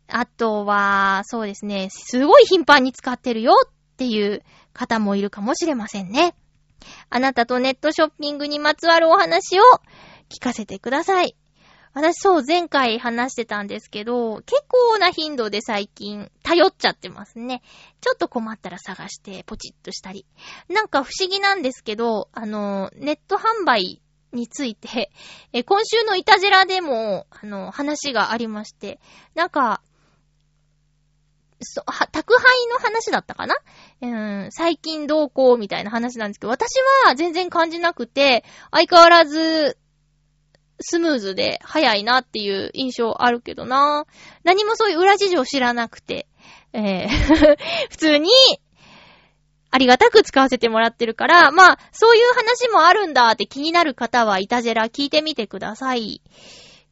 [0.08, 4.42] あとは、そうですね、すごい頻繁に使ってるよっていう
[4.72, 6.34] 方もいるかもしれませんね。
[7.10, 9.62] あなたとネットショッピングにまつわるお話を
[10.30, 11.36] 聞かせてください。
[11.94, 17.62] 私そう前回話してたんですけど、結構な頻度で最近頼っちゃってますね。
[18.00, 20.24] ちょっと困ったら探してポチッとしたり。
[20.68, 24.00] なんか不思議なんですけど、あの、ネット販売
[24.32, 25.10] について、
[25.52, 28.98] え今週のイタジェラでも、あの、話がありまして、
[29.34, 29.82] なんか、
[31.60, 33.54] そは宅配の話だったかな？
[34.00, 34.06] う
[34.46, 36.70] ん、最近どうこうみたいな話なんですけど、私
[37.06, 39.78] は全然感じなくて、相変わらず、
[40.80, 44.06] スムーズで早いなっていう印象あるけどな。
[44.44, 46.26] 何もそういう裏事情知らなくて、
[46.72, 47.08] えー
[47.90, 48.30] 普通に、
[49.70, 56.20] ありがたく使わせてもらってるから、まあ、そういう話もあるんだって気になる方は、イタジェラ聞いてみてください。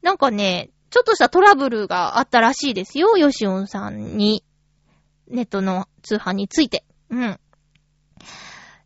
[0.01, 4.45] なんかね、ちょっとしたトラブルがあったらしいですよ、ヨシオンさんに。
[5.28, 6.85] ネットの通販について。
[7.11, 7.41] うん。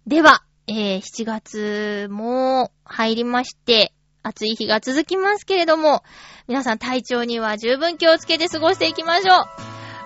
[0.06, 6.02] では、えー、7月も入りまして、暑い日が続きますけれども、
[6.48, 9.44] 皆さん体調には十分気をつけて過ごしていきましょ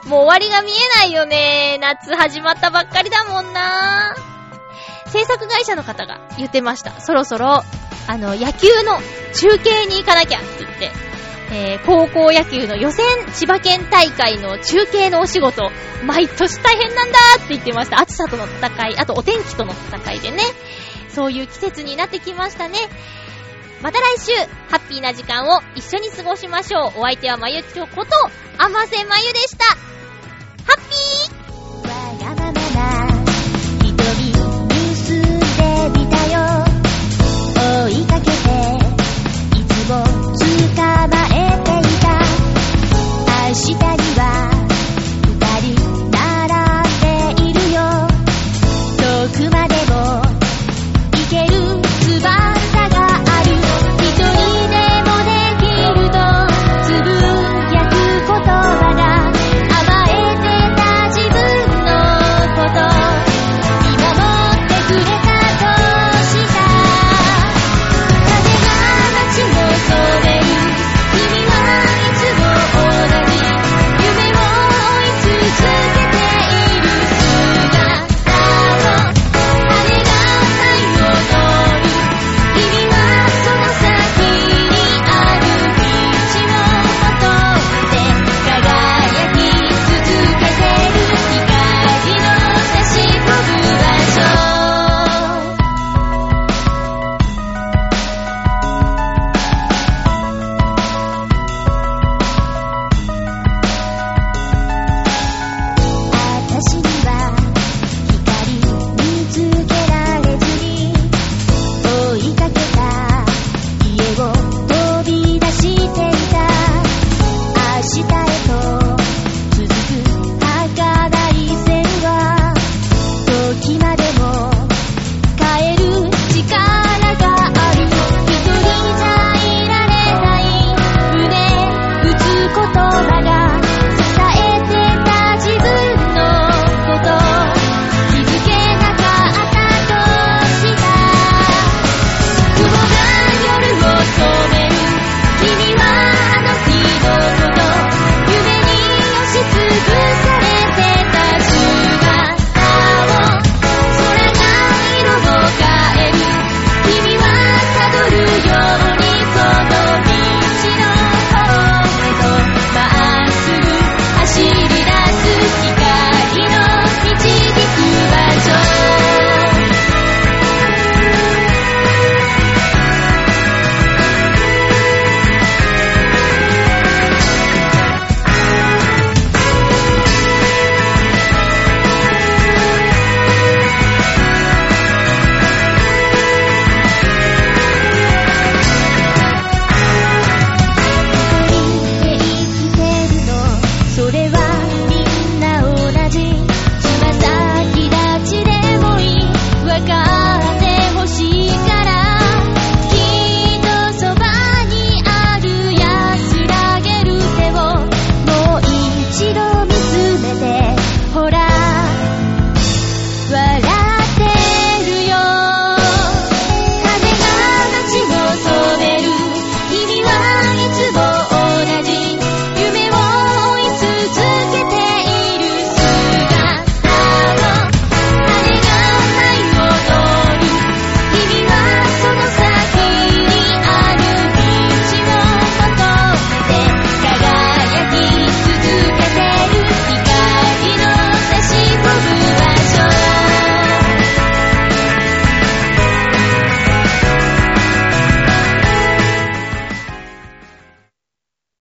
[0.06, 0.08] う。
[0.08, 1.78] もう終わりが見えないよね。
[1.80, 4.16] 夏始まったばっかりだもんな。
[5.06, 7.00] 制作会社の方が言ってました。
[7.00, 7.62] そろそろ、
[8.08, 8.98] あの、野球の
[9.34, 10.90] 中継に行かなきゃって言って、
[11.50, 15.70] えー、高校野球の予選千葉県大会の中継のお仕事、
[16.04, 18.00] 毎年大変なんだって言ってました。
[18.00, 20.42] 暑さとの戦い、あとお天気との戦いでね。
[21.08, 22.78] そういう季節になってきましたね。
[23.82, 24.32] また来週、
[24.68, 27.00] ハッピーな時間を一緒に過ごしましょう。
[27.00, 28.10] お相手はまゆちょこと、
[28.58, 29.64] あませまゆでした。
[29.64, 29.74] ハ
[30.76, 31.27] ッピー